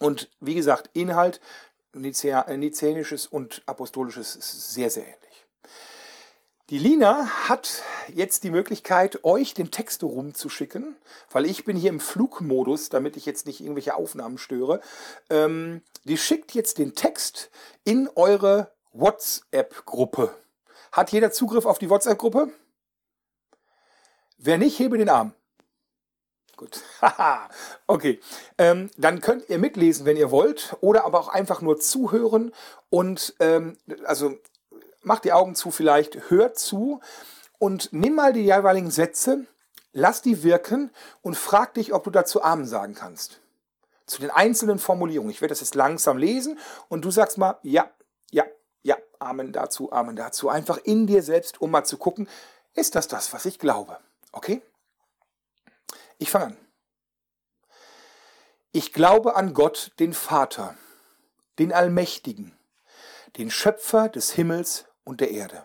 Und 0.00 0.30
wie 0.40 0.54
gesagt, 0.54 0.88
Inhalt, 0.94 1.42
Nizänisches 1.92 3.26
und 3.26 3.60
Apostolisches 3.66 4.34
ist 4.34 4.72
sehr, 4.72 4.88
sehr. 4.88 5.17
Die 6.70 6.78
Lina 6.78 7.48
hat 7.48 7.82
jetzt 8.08 8.44
die 8.44 8.50
Möglichkeit, 8.50 9.24
euch 9.24 9.54
den 9.54 9.70
Text 9.70 10.02
rumzuschicken, 10.02 10.96
weil 11.30 11.46
ich 11.46 11.64
bin 11.64 11.78
hier 11.78 11.88
im 11.88 11.98
Flugmodus, 11.98 12.90
damit 12.90 13.16
ich 13.16 13.24
jetzt 13.24 13.46
nicht 13.46 13.60
irgendwelche 13.60 13.94
Aufnahmen 13.94 14.36
störe. 14.36 14.82
Ähm, 15.30 15.80
die 16.04 16.18
schickt 16.18 16.52
jetzt 16.52 16.76
den 16.76 16.94
Text 16.94 17.50
in 17.84 18.10
eure 18.16 18.70
WhatsApp-Gruppe. 18.92 20.34
Hat 20.92 21.10
jeder 21.10 21.32
Zugriff 21.32 21.64
auf 21.64 21.78
die 21.78 21.88
WhatsApp-Gruppe? 21.88 22.52
Wer 24.36 24.58
nicht, 24.58 24.78
hebe 24.78 24.98
den 24.98 25.08
Arm. 25.08 25.32
Gut. 26.58 26.82
okay. 27.86 28.20
Ähm, 28.58 28.90
dann 28.98 29.22
könnt 29.22 29.48
ihr 29.48 29.58
mitlesen, 29.58 30.04
wenn 30.04 30.18
ihr 30.18 30.30
wollt, 30.30 30.76
oder 30.82 31.06
aber 31.06 31.18
auch 31.18 31.28
einfach 31.28 31.62
nur 31.62 31.80
zuhören. 31.80 32.52
Und 32.90 33.34
ähm, 33.40 33.78
also 34.04 34.36
mach 35.08 35.20
die 35.20 35.32
Augen 35.32 35.54
zu 35.54 35.70
vielleicht, 35.70 36.30
hör 36.30 36.52
zu 36.52 37.00
und 37.58 37.92
nimm 37.92 38.14
mal 38.14 38.34
die 38.34 38.44
jeweiligen 38.44 38.90
Sätze, 38.90 39.46
lass 39.92 40.20
die 40.20 40.42
wirken 40.42 40.90
und 41.22 41.34
frag 41.34 41.74
dich, 41.74 41.94
ob 41.94 42.04
du 42.04 42.10
dazu 42.10 42.42
Amen 42.42 42.66
sagen 42.66 42.94
kannst. 42.94 43.40
Zu 44.04 44.20
den 44.20 44.30
einzelnen 44.30 44.78
Formulierungen. 44.78 45.30
Ich 45.30 45.40
werde 45.40 45.52
das 45.52 45.60
jetzt 45.60 45.74
langsam 45.74 46.18
lesen 46.18 46.58
und 46.88 47.06
du 47.06 47.10
sagst 47.10 47.38
mal, 47.38 47.58
ja, 47.62 47.90
ja, 48.30 48.44
ja, 48.82 48.96
Amen 49.18 49.50
dazu, 49.50 49.90
Amen 49.90 50.14
dazu. 50.14 50.50
Einfach 50.50 50.76
in 50.76 51.06
dir 51.06 51.22
selbst, 51.22 51.60
um 51.60 51.70
mal 51.70 51.84
zu 51.84 51.96
gucken, 51.96 52.28
ist 52.74 52.94
das 52.94 53.08
das, 53.08 53.32
was 53.32 53.46
ich 53.46 53.58
glaube? 53.58 53.98
Okay? 54.32 54.60
Ich 56.18 56.30
fange 56.30 56.46
an. 56.46 56.56
Ich 58.72 58.92
glaube 58.92 59.36
an 59.36 59.54
Gott, 59.54 59.92
den 59.98 60.12
Vater, 60.12 60.76
den 61.58 61.72
Allmächtigen, 61.72 62.56
den 63.38 63.50
Schöpfer 63.50 64.10
des 64.10 64.32
Himmels 64.32 64.87
und 65.08 65.22
der 65.22 65.30
Erde. 65.30 65.64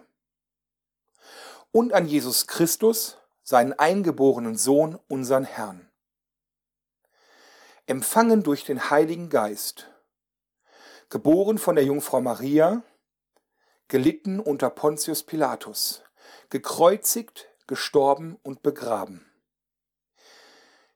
Und 1.71 1.91
an 1.91 2.07
Jesus 2.07 2.47
Christus, 2.47 3.17
seinen 3.43 3.73
eingeborenen 3.73 4.55
Sohn, 4.55 4.97
unseren 5.09 5.43
Herrn. 5.43 5.91
Empfangen 7.85 8.43
durch 8.43 8.63
den 8.63 8.89
Heiligen 8.89 9.29
Geist, 9.29 9.91
geboren 11.09 11.57
von 11.57 11.75
der 11.75 11.83
Jungfrau 11.83 12.21
Maria, 12.21 12.83
gelitten 13.89 14.39
unter 14.39 14.69
Pontius 14.69 15.23
Pilatus, 15.23 16.03
gekreuzigt, 16.49 17.49
gestorben 17.67 18.39
und 18.43 18.63
begraben, 18.63 19.29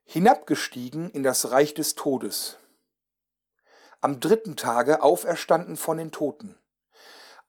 hinabgestiegen 0.06 1.12
in 1.12 1.24
das 1.24 1.52
Reich 1.52 1.74
des 1.74 1.96
Todes, 1.96 2.58
am 4.00 4.22
dritten 4.22 4.56
Tage 4.56 5.04
auferstanden 5.04 5.76
von 5.76 5.98
den 5.98 6.14
Toten, 6.14 6.58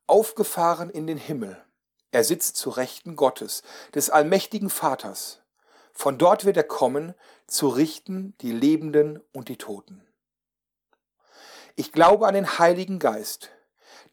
aufgefahren 0.08 0.90
in 0.90 1.06
den 1.06 1.18
Himmel. 1.18 1.62
Er 2.10 2.24
sitzt 2.24 2.56
zu 2.56 2.70
Rechten 2.70 3.16
Gottes, 3.16 3.62
des 3.94 4.10
allmächtigen 4.10 4.70
Vaters. 4.70 5.40
Von 5.92 6.18
dort 6.18 6.44
wird 6.44 6.56
er 6.56 6.64
kommen, 6.64 7.14
zu 7.46 7.68
richten 7.68 8.34
die 8.40 8.52
Lebenden 8.52 9.20
und 9.32 9.48
die 9.48 9.58
Toten. 9.58 10.06
Ich 11.76 11.92
glaube 11.92 12.26
an 12.26 12.34
den 12.34 12.58
Heiligen 12.58 12.98
Geist, 12.98 13.50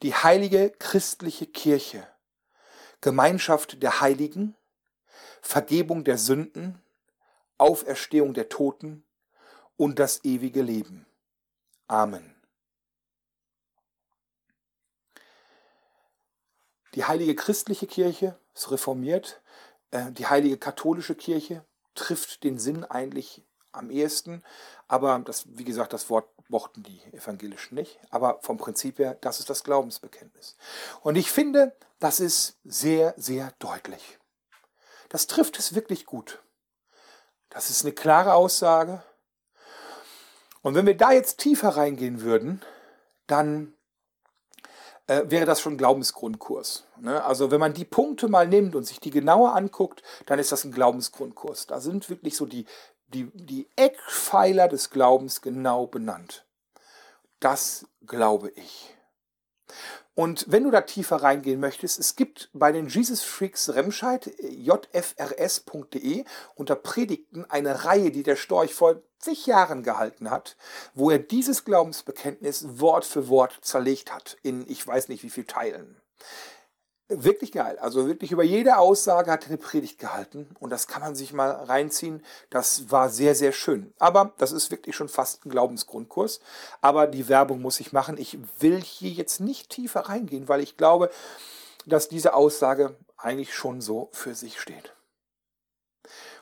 die 0.02 0.14
heilige 0.14 0.72
christliche 0.72 1.48
Kirche, 1.48 2.08
Gemeinschaft 3.02 3.82
der 3.82 4.02
Heiligen, 4.02 4.56
Vergebung 5.42 6.04
der 6.04 6.18
Sünden, 6.18 6.82
Auferstehung 7.58 8.34
der 8.34 8.50
Toten 8.50 9.06
und 9.78 10.00
das 10.00 10.24
ewige 10.26 10.62
Leben. 10.62 11.06
Amen. 11.88 12.35
Die 16.96 17.06
heilige 17.06 17.36
christliche 17.36 17.88
Kirche 17.88 18.38
ist 18.54 18.72
reformiert. 18.72 19.42
Äh, 19.92 20.12
die 20.12 20.28
heilige 20.28 20.58
katholische 20.58 21.16
Kirche 21.16 21.64
trifft 21.94 22.44
den 22.44 22.58
Sinn 22.58 22.84
eigentlich 22.84 23.44
am 23.72 23.90
ehesten. 23.90 24.44
Aber 24.88 25.20
das, 25.20 25.46
wie 25.58 25.66
gesagt, 25.66 25.94
das 25.94 26.10
Wort 26.10 26.30
mochten 26.48 26.84
die 26.84 27.02
Evangelischen 27.12 27.76
nicht. 27.76 28.00
Aber 28.10 28.40
vom 28.42 28.58
Prinzip 28.58 29.00
her, 29.00 29.18
das 29.22 29.40
ist 29.40 29.50
das 29.50 29.64
Glaubensbekenntnis. 29.64 30.56
Und 31.02 31.16
ich 31.16 31.32
finde, 31.32 31.76
das 32.00 32.20
ist 32.20 32.58
sehr, 32.64 33.14
sehr 33.18 33.54
deutlich. 33.60 34.20
Das 35.10 35.28
trifft 35.28 35.60
es 35.60 35.76
wirklich 35.76 36.06
gut. 36.06 36.42
Das 37.50 37.70
ist 37.70 37.84
eine 37.84 37.94
klare 37.94 38.34
Aussage. 38.34 39.04
Und 40.62 40.76
wenn 40.76 40.86
wir 40.86 40.98
da 40.98 41.12
jetzt 41.12 41.40
tiefer 41.40 41.70
reingehen 41.70 42.22
würden, 42.22 42.62
dann 43.28 43.74
äh, 45.08 45.24
wäre 45.28 45.46
das 45.46 45.62
schon 45.62 45.78
Glaubensgrundkurs. 45.78 46.86
Ne? 47.00 47.24
Also 47.24 47.52
wenn 47.52 47.60
man 47.60 47.74
die 47.74 47.86
Punkte 47.86 48.28
mal 48.28 48.48
nimmt 48.48 48.76
und 48.76 48.86
sich 48.86 49.00
die 49.00 49.12
genauer 49.12 49.56
anguckt, 49.56 50.02
dann 50.26 50.40
ist 50.40 50.52
das 50.52 50.64
ein 50.64 50.72
Glaubensgrundkurs. 50.72 51.68
Da 51.68 51.80
sind 51.80 52.10
wirklich 52.10 52.36
so 52.36 52.46
die, 52.46 52.66
die, 53.08 53.30
die 53.34 53.70
Eckpfeiler 53.76 54.68
des 54.68 54.90
Glaubens 54.90 55.42
genau 55.42 55.88
benannt. 55.88 56.46
Das 57.40 57.86
glaube 58.06 58.52
ich. 58.56 58.96
Und 60.16 60.46
wenn 60.48 60.64
du 60.64 60.72
da 60.72 60.82
tiefer 60.82 61.18
reingehen 61.18 61.60
möchtest, 61.60 62.00
es 62.00 62.16
gibt 62.16 62.50
bei 62.54 62.72
den 62.72 62.88
Jesus 62.88 63.22
Freaks 63.22 63.76
Remscheid, 63.76 64.32
jfrs.de, 64.40 66.24
unter 66.56 66.76
Predigten 66.76 67.44
eine 67.46 67.84
Reihe, 67.84 68.12
die 68.12 68.24
der 68.24 68.38
Storch 68.38 68.74
vor 68.74 69.02
zig 69.20 69.46
Jahren 69.46 69.84
gehalten 69.84 70.32
hat, 70.32 70.56
wo 70.94 71.12
er 71.12 71.20
dieses 71.20 71.66
Glaubensbekenntnis 71.66 72.80
Wort 72.80 73.04
für 73.04 73.28
Wort 73.28 73.60
zerlegt 73.62 74.14
hat, 74.14 74.38
in 74.42 74.66
ich 74.70 74.88
weiß 74.88 75.10
nicht 75.10 75.24
wie 75.24 75.30
viel 75.30 75.46
Teilen. 75.46 76.00
Wirklich 77.08 77.52
geil. 77.52 77.78
Also 77.78 78.08
wirklich 78.08 78.32
über 78.32 78.44
jede 78.44 78.78
Aussage 78.78 79.32
hat 79.32 79.44
er 79.44 79.50
eine 79.50 79.58
Predigt 79.60 80.00
gehalten 80.00 80.50
und 80.60 80.72
das 80.72 80.88
kann 80.88 81.04
man 81.04 81.14
sich 81.14 81.34
mal 81.34 81.52
reinziehen. 81.52 82.26
Das 82.50 82.90
war 82.90 83.10
sehr, 83.10 83.36
sehr 83.36 83.52
schön. 83.52 83.94
Aber 84.00 84.34
das 84.40 84.52
ist 84.52 84.72
wirklich 84.72 84.96
schon 84.96 85.08
fast 85.08 85.46
ein 85.46 85.52
Glaubensgrundkurs. 85.52 86.40
Aber 86.82 87.06
die 87.06 87.30
Werbung 87.30 87.62
muss 87.62 87.80
ich 87.80 87.94
machen. 87.94 88.18
Ich 88.18 88.40
will 88.60 88.82
hier 88.82 89.12
jetzt 89.12 89.40
nicht 89.40 89.70
tiefer 89.70 90.02
reingehen, 90.02 90.50
weil 90.50 90.62
ich 90.62 90.78
glaube, 90.78 91.12
dass 91.86 92.10
diese 92.10 92.34
Aussage 92.34 92.96
eigentlich 93.18 93.54
schon 93.54 93.82
so 93.82 94.10
für 94.12 94.34
sich 94.34 94.60
steht. 94.60 94.96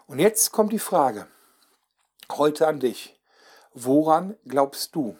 Und 0.07 0.19
jetzt 0.19 0.53
kommt 0.53 0.71
die 0.71 0.79
Frage 0.79 1.27
heute 2.31 2.67
an 2.67 2.79
dich. 2.79 3.19
Woran 3.73 4.37
glaubst 4.45 4.95
du? 4.95 5.17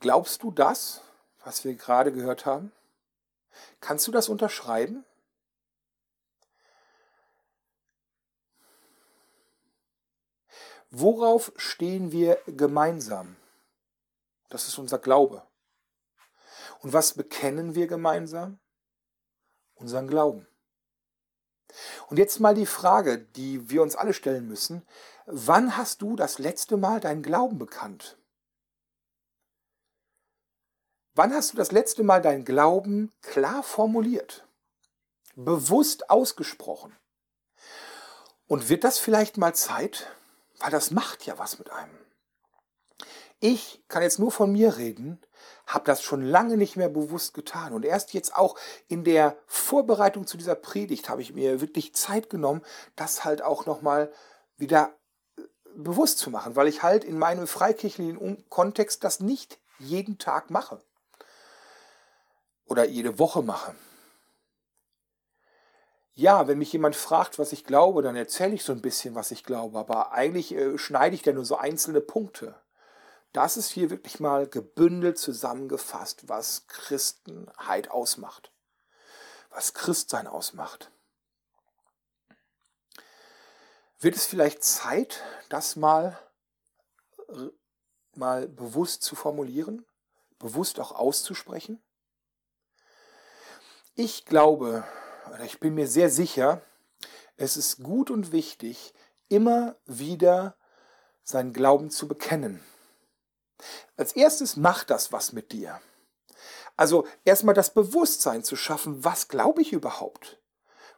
Glaubst 0.00 0.42
du 0.42 0.50
das, 0.50 1.01
was 1.44 1.64
wir 1.64 1.74
gerade 1.74 2.12
gehört 2.12 2.46
haben? 2.46 2.72
Kannst 3.80 4.06
du 4.06 4.12
das 4.12 4.28
unterschreiben? 4.28 5.04
Worauf 10.90 11.52
stehen 11.56 12.12
wir 12.12 12.38
gemeinsam? 12.46 13.36
Das 14.50 14.68
ist 14.68 14.78
unser 14.78 14.98
Glaube. 14.98 15.42
Und 16.80 16.92
was 16.92 17.14
bekennen 17.14 17.74
wir 17.74 17.86
gemeinsam? 17.86 18.58
Unseren 19.74 20.06
Glauben. 20.06 20.46
Und 22.08 22.18
jetzt 22.18 22.40
mal 22.40 22.54
die 22.54 22.66
Frage, 22.66 23.18
die 23.18 23.70
wir 23.70 23.82
uns 23.82 23.96
alle 23.96 24.12
stellen 24.12 24.46
müssen. 24.46 24.86
Wann 25.24 25.76
hast 25.76 26.02
du 26.02 26.16
das 26.16 26.38
letzte 26.38 26.76
Mal 26.76 27.00
deinen 27.00 27.22
Glauben 27.22 27.58
bekannt? 27.58 28.18
Wann 31.14 31.34
hast 31.34 31.52
du 31.52 31.58
das 31.58 31.72
letzte 31.72 32.04
Mal 32.04 32.22
deinen 32.22 32.46
Glauben 32.46 33.12
klar 33.20 33.62
formuliert? 33.62 34.46
Bewusst 35.34 36.08
ausgesprochen? 36.08 36.96
Und 38.46 38.70
wird 38.70 38.82
das 38.82 38.98
vielleicht 38.98 39.36
mal 39.36 39.54
Zeit? 39.54 40.10
Weil 40.58 40.70
das 40.70 40.90
macht 40.90 41.26
ja 41.26 41.38
was 41.38 41.58
mit 41.58 41.70
einem. 41.70 41.98
Ich 43.40 43.84
kann 43.88 44.02
jetzt 44.02 44.20
nur 44.20 44.32
von 44.32 44.52
mir 44.52 44.78
reden, 44.78 45.20
habe 45.66 45.84
das 45.84 46.02
schon 46.02 46.22
lange 46.22 46.56
nicht 46.56 46.76
mehr 46.76 46.88
bewusst 46.88 47.34
getan. 47.34 47.74
Und 47.74 47.84
erst 47.84 48.14
jetzt 48.14 48.34
auch 48.34 48.56
in 48.88 49.04
der 49.04 49.36
Vorbereitung 49.46 50.26
zu 50.26 50.38
dieser 50.38 50.54
Predigt 50.54 51.10
habe 51.10 51.20
ich 51.20 51.34
mir 51.34 51.60
wirklich 51.60 51.94
Zeit 51.94 52.30
genommen, 52.30 52.62
das 52.96 53.22
halt 53.22 53.42
auch 53.42 53.66
nochmal 53.66 54.10
wieder 54.56 54.94
äh, 55.36 55.42
bewusst 55.76 56.18
zu 56.18 56.30
machen, 56.30 56.56
weil 56.56 56.68
ich 56.68 56.82
halt 56.82 57.04
in 57.04 57.18
meinem 57.18 57.46
freikirchlichen 57.46 58.48
Kontext 58.48 59.04
das 59.04 59.20
nicht 59.20 59.58
jeden 59.78 60.16
Tag 60.16 60.48
mache 60.48 60.80
oder 62.72 62.86
jede 62.86 63.18
Woche 63.18 63.42
mache. 63.42 63.74
Ja, 66.14 66.48
wenn 66.48 66.56
mich 66.56 66.72
jemand 66.72 66.96
fragt, 66.96 67.38
was 67.38 67.52
ich 67.52 67.64
glaube, 67.64 68.00
dann 68.00 68.16
erzähle 68.16 68.54
ich 68.54 68.64
so 68.64 68.72
ein 68.72 68.80
bisschen, 68.80 69.14
was 69.14 69.30
ich 69.30 69.44
glaube, 69.44 69.78
aber 69.78 70.12
eigentlich 70.12 70.54
äh, 70.54 70.78
schneide 70.78 71.14
ich 71.14 71.22
da 71.22 71.32
nur 71.32 71.44
so 71.44 71.56
einzelne 71.56 72.00
Punkte. 72.00 72.54
Das 73.34 73.58
ist 73.58 73.68
hier 73.68 73.90
wirklich 73.90 74.20
mal 74.20 74.46
gebündelt 74.46 75.18
zusammengefasst, 75.18 76.30
was 76.30 76.66
Christenheit 76.66 77.90
ausmacht, 77.90 78.50
was 79.50 79.74
Christsein 79.74 80.26
ausmacht. 80.26 80.90
Wird 84.00 84.16
es 84.16 84.24
vielleicht 84.24 84.64
Zeit, 84.64 85.22
das 85.50 85.76
mal, 85.76 86.18
mal 88.14 88.48
bewusst 88.48 89.02
zu 89.02 89.14
formulieren, 89.14 89.84
bewusst 90.38 90.80
auch 90.80 90.92
auszusprechen? 90.92 91.82
Ich 93.94 94.24
glaube, 94.24 94.84
oder 95.34 95.44
ich 95.44 95.60
bin 95.60 95.74
mir 95.74 95.86
sehr 95.86 96.08
sicher, 96.08 96.62
es 97.36 97.58
ist 97.58 97.82
gut 97.82 98.10
und 98.10 98.32
wichtig, 98.32 98.94
immer 99.28 99.76
wieder 99.84 100.56
seinen 101.24 101.52
Glauben 101.52 101.90
zu 101.90 102.08
bekennen. 102.08 102.64
Als 103.98 104.14
erstes 104.14 104.56
macht 104.56 104.88
das 104.88 105.12
was 105.12 105.34
mit 105.34 105.52
dir. 105.52 105.78
Also 106.74 107.06
erstmal 107.24 107.54
das 107.54 107.74
Bewusstsein 107.74 108.42
zu 108.42 108.56
schaffen, 108.56 109.04
was 109.04 109.28
glaube 109.28 109.60
ich 109.60 109.74
überhaupt? 109.74 110.40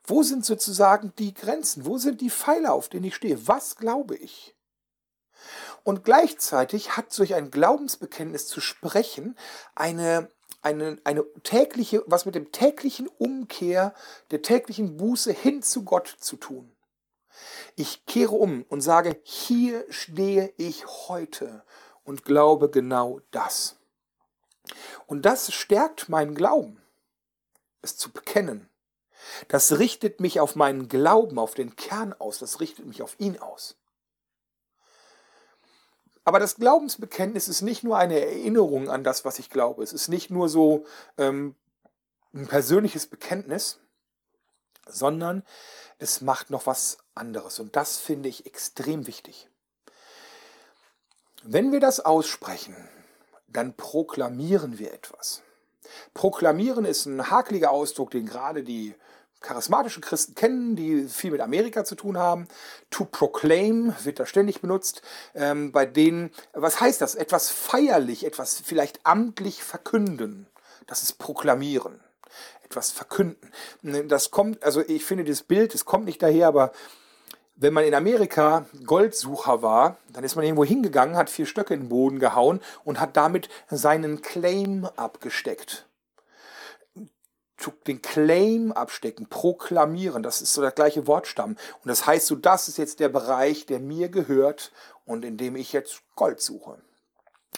Wo 0.04 0.22
sind 0.22 0.44
sozusagen 0.44 1.12
die 1.18 1.34
Grenzen? 1.34 1.86
Wo 1.86 1.98
sind 1.98 2.20
die 2.20 2.30
Pfeiler, 2.30 2.74
auf 2.74 2.88
denen 2.88 3.06
ich 3.06 3.16
stehe? 3.16 3.48
Was 3.48 3.74
glaube 3.74 4.14
ich? 4.14 4.54
Und 5.82 6.04
gleichzeitig 6.04 6.96
hat 6.96 7.16
durch 7.18 7.34
ein 7.34 7.50
Glaubensbekenntnis 7.50 8.46
zu 8.46 8.60
sprechen 8.60 9.36
eine, 9.74 10.30
eine, 10.64 10.98
eine 11.04 11.24
tägliche, 11.42 12.02
was 12.06 12.26
mit 12.26 12.34
dem 12.34 12.52
täglichen 12.52 13.08
Umkehr, 13.08 13.94
der 14.30 14.42
täglichen 14.42 14.96
Buße 14.96 15.32
hin 15.32 15.62
zu 15.62 15.84
Gott 15.84 16.08
zu 16.18 16.36
tun. 16.36 16.70
Ich 17.76 18.06
kehre 18.06 18.34
um 18.34 18.64
und 18.68 18.80
sage, 18.80 19.20
hier 19.22 19.84
stehe 19.90 20.52
ich 20.56 20.86
heute 21.08 21.64
und 22.04 22.24
glaube 22.24 22.70
genau 22.70 23.20
das. 23.30 23.76
Und 25.06 25.22
das 25.22 25.52
stärkt 25.52 26.08
meinen 26.08 26.34
Glauben, 26.34 26.80
es 27.82 27.96
zu 27.96 28.10
bekennen. 28.10 28.68
Das 29.48 29.78
richtet 29.78 30.20
mich 30.20 30.40
auf 30.40 30.54
meinen 30.54 30.88
Glauben, 30.88 31.38
auf 31.38 31.54
den 31.54 31.76
Kern 31.76 32.12
aus, 32.12 32.38
das 32.38 32.60
richtet 32.60 32.86
mich 32.86 33.02
auf 33.02 33.16
ihn 33.18 33.38
aus. 33.38 33.76
Aber 36.24 36.38
das 36.38 36.56
Glaubensbekenntnis 36.56 37.48
ist 37.48 37.62
nicht 37.62 37.84
nur 37.84 37.98
eine 37.98 38.18
Erinnerung 38.18 38.88
an 38.88 39.04
das, 39.04 39.24
was 39.24 39.38
ich 39.38 39.50
glaube. 39.50 39.82
Es 39.82 39.92
ist 39.92 40.08
nicht 40.08 40.30
nur 40.30 40.48
so 40.48 40.86
ähm, 41.18 41.54
ein 42.32 42.46
persönliches 42.46 43.06
Bekenntnis, 43.06 43.78
sondern 44.86 45.42
es 45.98 46.20
macht 46.20 46.50
noch 46.50 46.66
was 46.66 46.98
anderes. 47.14 47.60
Und 47.60 47.76
das 47.76 47.98
finde 47.98 48.28
ich 48.28 48.46
extrem 48.46 49.06
wichtig. 49.06 49.48
Wenn 51.42 51.72
wir 51.72 51.80
das 51.80 52.00
aussprechen, 52.00 52.76
dann 53.48 53.76
proklamieren 53.76 54.78
wir 54.78 54.92
etwas. 54.92 55.42
Proklamieren 56.14 56.86
ist 56.86 57.04
ein 57.04 57.30
hakeliger 57.30 57.70
Ausdruck, 57.70 58.10
den 58.10 58.26
gerade 58.26 58.62
die 58.62 58.94
charismatischen 59.44 60.02
Christen 60.02 60.34
kennen, 60.34 60.74
die 60.74 61.06
viel 61.06 61.30
mit 61.30 61.40
Amerika 61.40 61.84
zu 61.84 61.94
tun 61.94 62.18
haben. 62.18 62.48
To 62.90 63.04
proclaim 63.04 63.94
wird 64.02 64.18
da 64.18 64.26
ständig 64.26 64.60
benutzt. 64.60 65.02
Ähm, 65.34 65.70
bei 65.70 65.86
denen, 65.86 66.30
was 66.52 66.80
heißt 66.80 67.00
das? 67.00 67.14
Etwas 67.14 67.50
feierlich, 67.50 68.24
etwas 68.24 68.60
vielleicht 68.64 69.00
amtlich 69.04 69.62
verkünden. 69.62 70.46
Das 70.86 71.02
ist 71.02 71.18
proklamieren. 71.18 72.00
Etwas 72.64 72.90
verkünden. 72.90 73.52
Das 74.08 74.30
kommt, 74.30 74.62
also 74.64 74.80
ich 74.80 75.04
finde 75.04 75.24
das 75.24 75.42
Bild, 75.42 75.74
es 75.74 75.84
kommt 75.84 76.06
nicht 76.06 76.22
daher, 76.22 76.48
aber 76.48 76.72
wenn 77.56 77.72
man 77.72 77.84
in 77.84 77.94
Amerika 77.94 78.66
Goldsucher 78.84 79.62
war, 79.62 79.98
dann 80.12 80.24
ist 80.24 80.34
man 80.34 80.44
irgendwo 80.44 80.64
hingegangen, 80.64 81.16
hat 81.16 81.30
vier 81.30 81.46
Stöcke 81.46 81.74
in 81.74 81.82
den 81.82 81.88
Boden 81.88 82.18
gehauen 82.18 82.60
und 82.82 82.98
hat 82.98 83.16
damit 83.16 83.48
seinen 83.70 84.22
Claim 84.22 84.88
abgesteckt. 84.96 85.86
Den 87.86 88.02
Claim 88.02 88.72
abstecken, 88.72 89.28
proklamieren, 89.28 90.22
das 90.22 90.42
ist 90.42 90.54
so 90.54 90.60
der 90.60 90.72
gleiche 90.72 91.06
Wortstamm. 91.06 91.56
Und 91.82 91.88
das 91.88 92.06
heißt 92.06 92.26
so, 92.26 92.34
das 92.34 92.68
ist 92.68 92.78
jetzt 92.78 93.00
der 93.00 93.08
Bereich, 93.08 93.66
der 93.66 93.80
mir 93.80 94.08
gehört 94.08 94.72
und 95.04 95.24
in 95.24 95.36
dem 95.36 95.56
ich 95.56 95.72
jetzt 95.72 96.02
Gold 96.16 96.40
suche. 96.40 96.78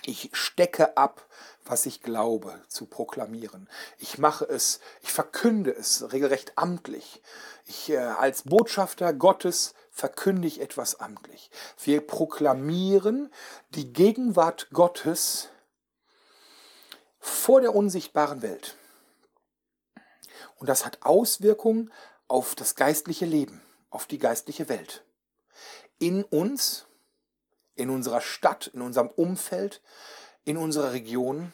Ich 0.05 0.31
stecke 0.35 0.97
ab, 0.97 1.27
was 1.65 1.87
ich 1.87 2.01
glaube, 2.01 2.63
zu 2.69 2.87
proklamieren. 2.87 3.69
Ich 3.99 4.19
mache 4.19 4.45
es, 4.45 4.81
ich 5.03 5.13
verkünde 5.13 5.73
es 5.73 6.13
regelrecht 6.13 6.53
amtlich. 6.57 7.23
Ich 7.65 7.91
äh, 7.91 7.99
als 7.99 8.43
Botschafter 8.43 9.13
Gottes 9.13 9.75
verkündige 9.91 10.61
etwas 10.61 11.01
amtlich. 11.01 11.51
Wir 11.83 12.07
proklamieren 12.07 13.33
die 13.71 13.93
Gegenwart 13.93 14.69
Gottes 14.71 15.49
vor 17.19 17.61
der 17.61 17.75
unsichtbaren 17.75 18.43
Welt. 18.43 18.77
Und 20.67 20.71
das 20.71 20.85
hat 20.85 21.03
Auswirkungen 21.03 21.93
auf 22.27 22.57
das 22.57 22.75
geistliche 22.75 23.25
Leben, 23.25 23.63
auf 23.89 24.07
die 24.07 24.19
geistliche 24.19 24.69
Welt. 24.69 25.05
In 26.01 26.25
uns, 26.25 26.87
in 27.77 27.89
unserer 27.89 28.21
Stadt, 28.21 28.67
in 28.67 28.83
unserem 28.83 29.09
Umfeld, 29.11 29.81
in 30.43 30.57
unserer 30.57 30.91
Region, 30.91 31.53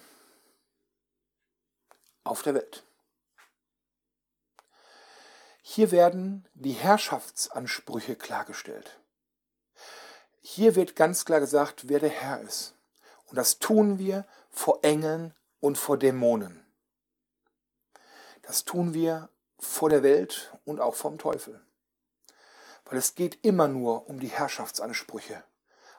auf 2.25 2.40
der 2.40 2.55
Welt. 2.55 2.85
Hier 5.61 5.90
werden 5.90 6.48
die 6.55 6.72
Herrschaftsansprüche 6.72 8.16
klargestellt. 8.16 8.98
Hier 10.40 10.75
wird 10.75 10.96
ganz 10.96 11.27
klar 11.27 11.40
gesagt, 11.40 11.90
wer 11.90 12.01
der 12.01 12.09
Herr 12.09 12.40
ist. 12.40 12.72
Und 13.27 13.37
das 13.37 13.59
tun 13.59 13.98
wir 13.98 14.25
vor 14.48 14.83
Engeln 14.83 15.35
und 15.61 15.77
vor 15.77 15.98
Dämonen. 15.98 16.62
Das 18.53 18.67
tun 18.67 18.93
wir 18.93 19.31
vor 19.59 19.88
der 19.88 20.03
Welt 20.03 20.53
und 20.67 20.79
auch 20.79 20.95
vom 20.95 21.17
Teufel. 21.17 21.59
Weil 22.85 22.99
es 22.99 23.15
geht 23.15 23.47
immer 23.47 23.67
nur 23.67 24.11
um 24.11 24.21
die 24.21 24.29
Herrschaftsansprüche. 24.29 25.43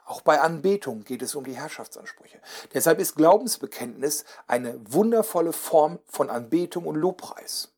Auch 0.05 0.21
bei 0.21 0.39
Anbetung 0.39 1.03
geht 1.03 1.23
es 1.23 1.33
um 1.33 1.45
die 1.45 1.55
Herrschaftsansprüche. 1.55 2.39
Deshalb 2.71 2.99
ist 2.99 3.15
Glaubensbekenntnis 3.15 4.25
eine 4.45 4.79
wundervolle 4.85 5.51
Form 5.51 5.97
von 6.05 6.29
Anbetung 6.29 6.85
und 6.85 6.93
Lobpreis. 6.93 7.69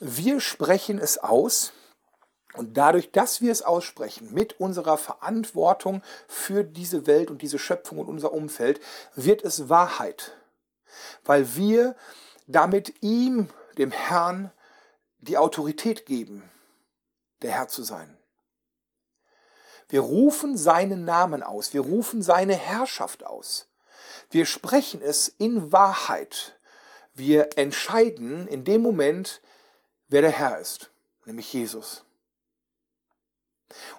Wir 0.00 0.38
sprechen 0.38 0.98
es 0.98 1.16
aus 1.16 1.72
und 2.52 2.76
dadurch, 2.76 3.12
dass 3.12 3.40
wir 3.40 3.50
es 3.50 3.62
aussprechen, 3.62 4.34
mit 4.34 4.60
unserer 4.60 4.98
Verantwortung 4.98 6.02
für 6.26 6.64
diese 6.64 7.06
Welt 7.06 7.30
und 7.30 7.40
diese 7.40 7.58
Schöpfung 7.58 7.96
und 7.98 8.08
unser 8.08 8.34
Umfeld, 8.34 8.78
wird 9.14 9.42
es 9.42 9.70
Wahrheit. 9.70 10.34
Weil 11.24 11.56
wir 11.56 11.96
damit 12.48 13.02
ihm, 13.02 13.48
dem 13.76 13.92
Herrn, 13.92 14.50
die 15.20 15.38
Autorität 15.38 16.06
geben, 16.06 16.42
der 17.42 17.52
Herr 17.52 17.68
zu 17.68 17.82
sein. 17.82 18.16
Wir 19.88 20.00
rufen 20.00 20.56
seinen 20.56 21.04
Namen 21.04 21.42
aus, 21.42 21.72
wir 21.72 21.82
rufen 21.82 22.22
seine 22.22 22.54
Herrschaft 22.54 23.24
aus. 23.24 23.68
Wir 24.30 24.46
sprechen 24.46 25.00
es 25.00 25.28
in 25.28 25.72
Wahrheit. 25.72 26.58
Wir 27.14 27.50
entscheiden 27.56 28.46
in 28.48 28.64
dem 28.64 28.82
Moment, 28.82 29.40
wer 30.08 30.22
der 30.22 30.30
Herr 30.30 30.58
ist, 30.58 30.90
nämlich 31.24 31.52
Jesus. 31.52 32.04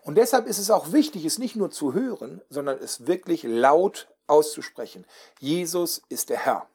Und 0.03 0.15
deshalb 0.15 0.47
ist 0.47 0.57
es 0.57 0.71
auch 0.71 0.91
wichtig, 0.91 1.25
es 1.25 1.37
nicht 1.37 1.55
nur 1.55 1.69
zu 1.71 1.93
hören, 1.93 2.41
sondern 2.49 2.77
es 2.79 3.05
wirklich 3.07 3.43
laut 3.43 4.07
auszusprechen. 4.27 5.05
Jesus 5.39 6.01
ist 6.09 6.29
der 6.29 6.37
Herr. 6.37 6.69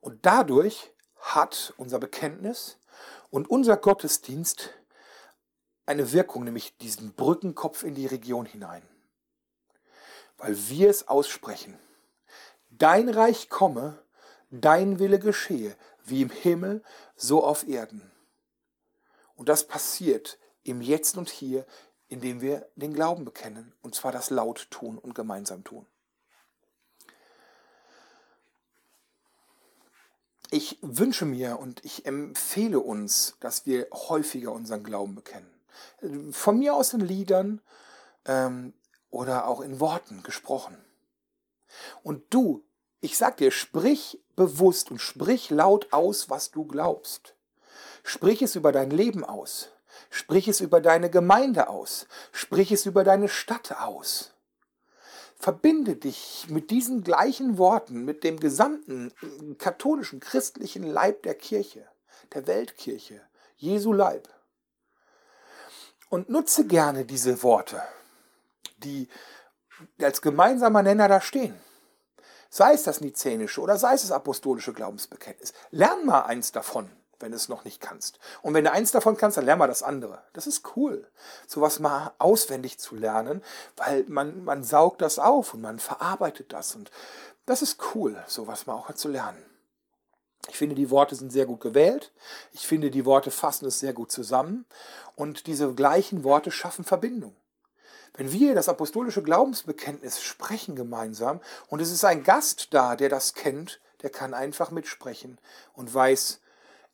Und 0.00 0.24
dadurch 0.26 0.92
hat 1.16 1.74
unser 1.76 1.98
Bekenntnis 1.98 2.78
und 3.30 3.48
unser 3.48 3.76
Gottesdienst 3.76 4.70
eine 5.86 6.12
Wirkung, 6.12 6.44
nämlich 6.44 6.76
diesen 6.78 7.12
Brückenkopf 7.14 7.82
in 7.82 7.94
die 7.94 8.06
Region 8.06 8.46
hinein. 8.46 8.82
Weil 10.36 10.56
wir 10.68 10.88
es 10.88 11.08
aussprechen. 11.08 11.78
Dein 12.70 13.08
Reich 13.08 13.50
komme, 13.50 14.02
dein 14.50 14.98
Wille 14.98 15.18
geschehe, 15.18 15.76
wie 16.04 16.22
im 16.22 16.30
Himmel, 16.30 16.82
so 17.16 17.44
auf 17.44 17.68
Erden. 17.68 18.10
Und 19.34 19.48
das 19.48 19.66
passiert 19.66 20.38
im 20.62 20.80
Jetzt 20.80 21.16
und 21.16 21.28
Hier, 21.28 21.66
indem 22.08 22.40
wir 22.40 22.68
den 22.76 22.94
Glauben 22.94 23.24
bekennen, 23.24 23.74
und 23.82 23.94
zwar 23.94 24.12
das 24.12 24.30
laut 24.30 24.68
tun 24.70 24.98
und 24.98 25.14
gemeinsam 25.14 25.64
tun. 25.64 25.86
Ich 30.50 30.78
wünsche 30.82 31.26
mir 31.26 31.60
und 31.60 31.84
ich 31.84 32.06
empfehle 32.06 32.80
uns, 32.80 33.36
dass 33.38 33.66
wir 33.66 33.86
häufiger 33.92 34.50
unseren 34.50 34.82
Glauben 34.82 35.14
bekennen. 35.14 35.50
Von 36.32 36.58
mir 36.58 36.74
aus 36.74 36.92
in 36.92 37.00
Liedern 37.00 37.60
ähm, 38.24 38.72
oder 39.10 39.46
auch 39.46 39.60
in 39.60 39.78
Worten 39.78 40.24
gesprochen. 40.24 40.76
Und 42.02 42.34
du, 42.34 42.64
ich 43.00 43.16
sag 43.16 43.36
dir, 43.36 43.52
sprich 43.52 44.20
bewusst 44.34 44.90
und 44.90 44.98
sprich 44.98 45.50
laut 45.50 45.92
aus, 45.92 46.30
was 46.30 46.50
du 46.50 46.64
glaubst. 46.64 47.36
Sprich 48.02 48.42
es 48.42 48.56
über 48.56 48.72
dein 48.72 48.90
Leben 48.90 49.24
aus. 49.24 49.68
Sprich 50.08 50.48
es 50.48 50.60
über 50.60 50.80
deine 50.80 51.10
Gemeinde 51.10 51.68
aus. 51.68 52.06
Sprich 52.32 52.72
es 52.72 52.86
über 52.86 53.04
deine 53.04 53.28
Stadt 53.28 53.72
aus. 53.80 54.32
Verbinde 55.40 55.96
dich 55.96 56.46
mit 56.50 56.70
diesen 56.70 57.02
gleichen 57.02 57.56
Worten, 57.56 58.04
mit 58.04 58.24
dem 58.24 58.38
gesamten 58.38 59.10
katholischen, 59.56 60.20
christlichen 60.20 60.82
Leib 60.82 61.22
der 61.22 61.34
Kirche, 61.34 61.88
der 62.34 62.46
Weltkirche, 62.46 63.22
Jesu 63.56 63.94
Leib. 63.94 64.28
Und 66.10 66.28
nutze 66.28 66.66
gerne 66.66 67.06
diese 67.06 67.42
Worte, 67.42 67.82
die 68.84 69.08
als 69.98 70.20
gemeinsamer 70.20 70.82
Nenner 70.82 71.08
da 71.08 71.22
stehen. 71.22 71.58
Sei 72.50 72.74
es 72.74 72.82
das 72.82 73.00
nizänische 73.00 73.62
oder 73.62 73.78
sei 73.78 73.94
es 73.94 74.02
das 74.02 74.12
apostolische 74.12 74.74
Glaubensbekenntnis. 74.74 75.54
Lern 75.70 76.04
mal 76.04 76.22
eins 76.22 76.52
davon 76.52 76.90
wenn 77.20 77.30
du 77.30 77.36
es 77.36 77.48
noch 77.48 77.64
nicht 77.64 77.80
kannst. 77.80 78.18
Und 78.42 78.54
wenn 78.54 78.64
du 78.64 78.72
eins 78.72 78.90
davon 78.90 79.16
kannst, 79.16 79.36
dann 79.36 79.44
lern 79.44 79.58
mal 79.58 79.66
das 79.66 79.82
andere. 79.82 80.22
Das 80.32 80.46
ist 80.46 80.76
cool, 80.76 81.06
sowas 81.46 81.78
mal 81.78 82.12
auswendig 82.18 82.78
zu 82.78 82.96
lernen, 82.96 83.42
weil 83.76 84.04
man, 84.08 84.44
man 84.44 84.64
saugt 84.64 85.02
das 85.02 85.18
auf 85.18 85.54
und 85.54 85.60
man 85.60 85.78
verarbeitet 85.78 86.52
das. 86.52 86.74
Und 86.74 86.90
das 87.46 87.62
ist 87.62 87.78
cool, 87.94 88.16
sowas 88.26 88.66
mal 88.66 88.74
auch 88.74 88.92
zu 88.94 89.08
lernen. 89.08 89.44
Ich 90.48 90.56
finde, 90.56 90.74
die 90.74 90.90
Worte 90.90 91.14
sind 91.14 91.30
sehr 91.30 91.46
gut 91.46 91.60
gewählt. 91.60 92.12
Ich 92.52 92.66
finde, 92.66 92.90
die 92.90 93.04
Worte 93.04 93.30
fassen 93.30 93.66
es 93.66 93.78
sehr 93.78 93.92
gut 93.92 94.10
zusammen. 94.10 94.64
Und 95.14 95.46
diese 95.46 95.74
gleichen 95.74 96.24
Worte 96.24 96.50
schaffen 96.50 96.84
Verbindung. 96.84 97.36
Wenn 98.14 98.32
wir 98.32 98.54
das 98.54 98.68
apostolische 98.68 99.22
Glaubensbekenntnis 99.22 100.20
sprechen 100.20 100.74
gemeinsam 100.74 101.40
und 101.68 101.80
es 101.80 101.92
ist 101.92 102.04
ein 102.04 102.24
Gast 102.24 102.68
da, 102.72 102.96
der 102.96 103.08
das 103.08 103.34
kennt, 103.34 103.80
der 104.02 104.10
kann 104.10 104.34
einfach 104.34 104.70
mitsprechen 104.70 105.38
und 105.74 105.92
weiß, 105.92 106.40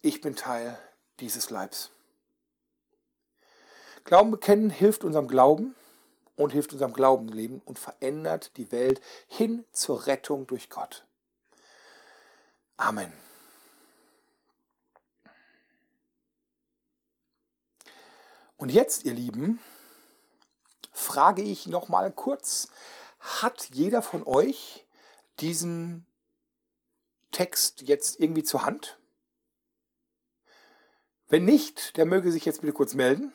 ich 0.03 0.21
bin 0.21 0.37
Teil 0.37 0.79
dieses 1.21 1.51
Leibs. 1.51 1.91
Glauben 4.05 4.31
bekennen 4.31 4.71
hilft 4.71 5.03
unserem 5.03 5.27
Glauben 5.27 5.75
und 6.37 6.53
hilft 6.53 6.73
unserem 6.73 6.93
Glaubenleben 6.93 7.61
und 7.65 7.79
verändert 7.79 8.57
die 8.57 8.71
Welt 8.71 9.01
hin 9.27 9.65
zur 9.73 10.07
Rettung 10.07 10.47
durch 10.47 10.71
Gott. 10.71 11.05
Amen. 12.77 13.13
Und 18.59 18.71
jetzt, 18.71 19.05
ihr 19.05 19.13
Lieben, 19.13 19.61
frage 20.93 21.43
ich 21.43 21.67
noch 21.67 21.89
mal 21.89 22.11
kurz, 22.13 22.69
hat 23.19 23.69
jeder 23.73 24.03
von 24.03 24.23
euch 24.27 24.87
diesen 25.41 26.07
Text 27.33 27.83
jetzt 27.83 28.21
irgendwie 28.21 28.45
zur 28.45 28.65
Hand? 28.65 28.99
Wenn 31.29 31.45
nicht, 31.45 31.97
der 31.97 32.07
möge 32.07 32.31
sich 32.31 32.45
jetzt 32.45 32.61
bitte 32.61 32.73
kurz 32.73 32.95
melden, 32.95 33.33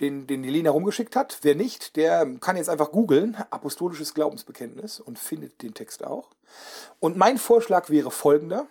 den, 0.00 0.26
den 0.26 0.42
die 0.42 0.50
Lena 0.50 0.70
rumgeschickt 0.70 1.16
hat. 1.16 1.38
Wer 1.42 1.54
nicht, 1.54 1.96
der 1.96 2.26
kann 2.40 2.56
jetzt 2.56 2.68
einfach 2.68 2.92
googeln, 2.92 3.36
apostolisches 3.50 4.14
Glaubensbekenntnis 4.14 5.00
und 5.00 5.18
findet 5.18 5.62
den 5.62 5.74
Text 5.74 6.04
auch. 6.04 6.30
Und 7.00 7.16
mein 7.16 7.38
Vorschlag 7.38 7.88
wäre 7.90 8.10
folgender, 8.10 8.66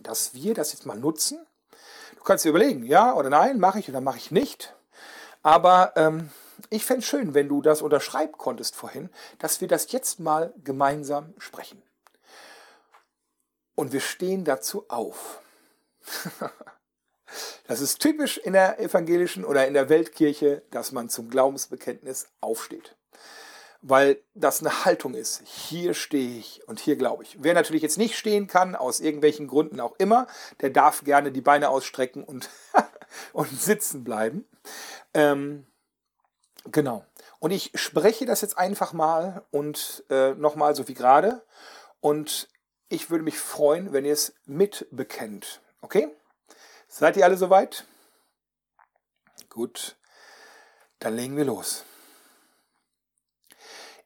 dass 0.00 0.34
wir 0.34 0.54
das 0.54 0.72
jetzt 0.72 0.86
mal 0.86 0.98
nutzen. 0.98 1.44
Du 2.16 2.22
kannst 2.22 2.44
dir 2.44 2.50
überlegen, 2.50 2.84
ja 2.84 3.14
oder 3.14 3.30
nein, 3.30 3.58
mache 3.58 3.80
ich 3.80 3.88
oder 3.88 4.00
mache 4.00 4.18
ich 4.18 4.30
nicht. 4.30 4.74
Aber 5.42 5.92
ähm, 5.96 6.30
ich 6.70 6.84
fände 6.84 7.00
es 7.00 7.06
schön, 7.06 7.34
wenn 7.34 7.48
du 7.48 7.62
das 7.62 7.82
unterschreiben 7.82 8.32
konntest 8.32 8.76
vorhin, 8.76 9.10
dass 9.38 9.60
wir 9.60 9.68
das 9.68 9.90
jetzt 9.92 10.20
mal 10.20 10.52
gemeinsam 10.62 11.34
sprechen. 11.38 11.82
Und 13.74 13.92
wir 13.92 14.00
stehen 14.00 14.44
dazu 14.44 14.84
auf. 14.88 15.40
Das 17.66 17.80
ist 17.80 18.00
typisch 18.00 18.38
in 18.38 18.54
der 18.54 18.80
evangelischen 18.80 19.44
oder 19.44 19.66
in 19.66 19.74
der 19.74 19.88
Weltkirche, 19.88 20.62
dass 20.70 20.92
man 20.92 21.08
zum 21.08 21.28
Glaubensbekenntnis 21.28 22.28
aufsteht. 22.40 22.96
Weil 23.80 24.20
das 24.34 24.60
eine 24.60 24.84
Haltung 24.84 25.14
ist. 25.14 25.42
Hier 25.44 25.94
stehe 25.94 26.38
ich 26.38 26.66
und 26.66 26.80
hier 26.80 26.96
glaube 26.96 27.22
ich. 27.22 27.36
Wer 27.40 27.54
natürlich 27.54 27.82
jetzt 27.82 27.98
nicht 27.98 28.16
stehen 28.16 28.46
kann, 28.46 28.74
aus 28.74 29.00
irgendwelchen 29.00 29.46
Gründen 29.46 29.80
auch 29.80 29.94
immer, 29.98 30.26
der 30.60 30.70
darf 30.70 31.04
gerne 31.04 31.30
die 31.30 31.42
Beine 31.42 31.68
ausstrecken 31.68 32.24
und, 32.24 32.48
und 33.32 33.48
sitzen 33.60 34.02
bleiben. 34.02 34.48
Ähm, 35.14 35.66
genau. 36.72 37.04
Und 37.38 37.52
ich 37.52 37.70
spreche 37.74 38.26
das 38.26 38.40
jetzt 38.40 38.58
einfach 38.58 38.92
mal 38.92 39.44
und 39.52 40.04
äh, 40.10 40.34
nochmal 40.34 40.74
so 40.74 40.88
wie 40.88 40.94
gerade. 40.94 41.44
Und 42.00 42.48
ich 42.88 43.10
würde 43.10 43.22
mich 43.22 43.38
freuen, 43.38 43.92
wenn 43.92 44.04
ihr 44.04 44.14
es 44.14 44.34
mitbekennt. 44.46 45.60
Okay? 45.80 46.14
Seid 46.88 47.16
ihr 47.16 47.24
alle 47.24 47.36
soweit? 47.36 47.86
Gut, 49.48 49.96
dann 50.98 51.16
legen 51.16 51.36
wir 51.36 51.44
los. 51.44 51.84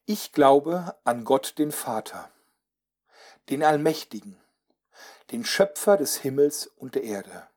Ich 0.04 0.32
glaube 0.32 0.96
an 1.04 1.24
Gott 1.24 1.58
den 1.58 1.72
Vater, 1.72 2.30
den 3.50 3.62
Allmächtigen, 3.62 4.40
den 5.30 5.44
Schöpfer 5.44 5.96
des 5.96 6.16
Himmels 6.16 6.66
und 6.66 6.94
der 6.94 7.04
Erde, 7.04 7.48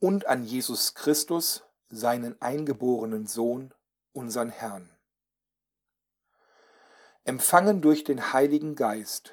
und 0.00 0.26
an 0.26 0.44
Jesus 0.44 0.94
Christus, 0.94 1.64
seinen 1.88 2.40
eingeborenen 2.40 3.26
Sohn, 3.26 3.72
unseren 4.12 4.50
Herrn, 4.50 4.94
empfangen 7.24 7.80
durch 7.80 8.04
den 8.04 8.32
Heiligen 8.32 8.74
Geist, 8.74 9.32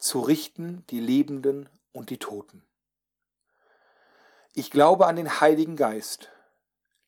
zu 0.00 0.20
richten 0.20 0.84
die 0.90 0.98
Lebenden 0.98 1.68
und 1.92 2.10
die 2.10 2.18
Toten. 2.18 2.66
Ich 4.54 4.70
glaube 4.70 5.06
an 5.06 5.16
den 5.16 5.40
Heiligen 5.40 5.76
Geist, 5.76 6.30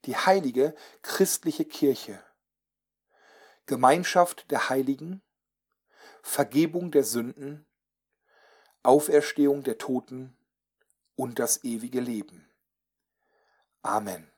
die 0.05 0.17
heilige 0.17 0.75
christliche 1.03 1.65
Kirche, 1.65 2.23
Gemeinschaft 3.67 4.51
der 4.51 4.69
Heiligen, 4.69 5.23
Vergebung 6.23 6.91
der 6.91 7.05
Sünden, 7.05 7.67
Auferstehung 8.83 9.63
der 9.65 9.79
Toten 9.79 10.37
und 11.17 11.39
das 11.39 11.65
ewige 11.65 12.01
Leben. 12.01 12.49
Amen. 13.83 14.32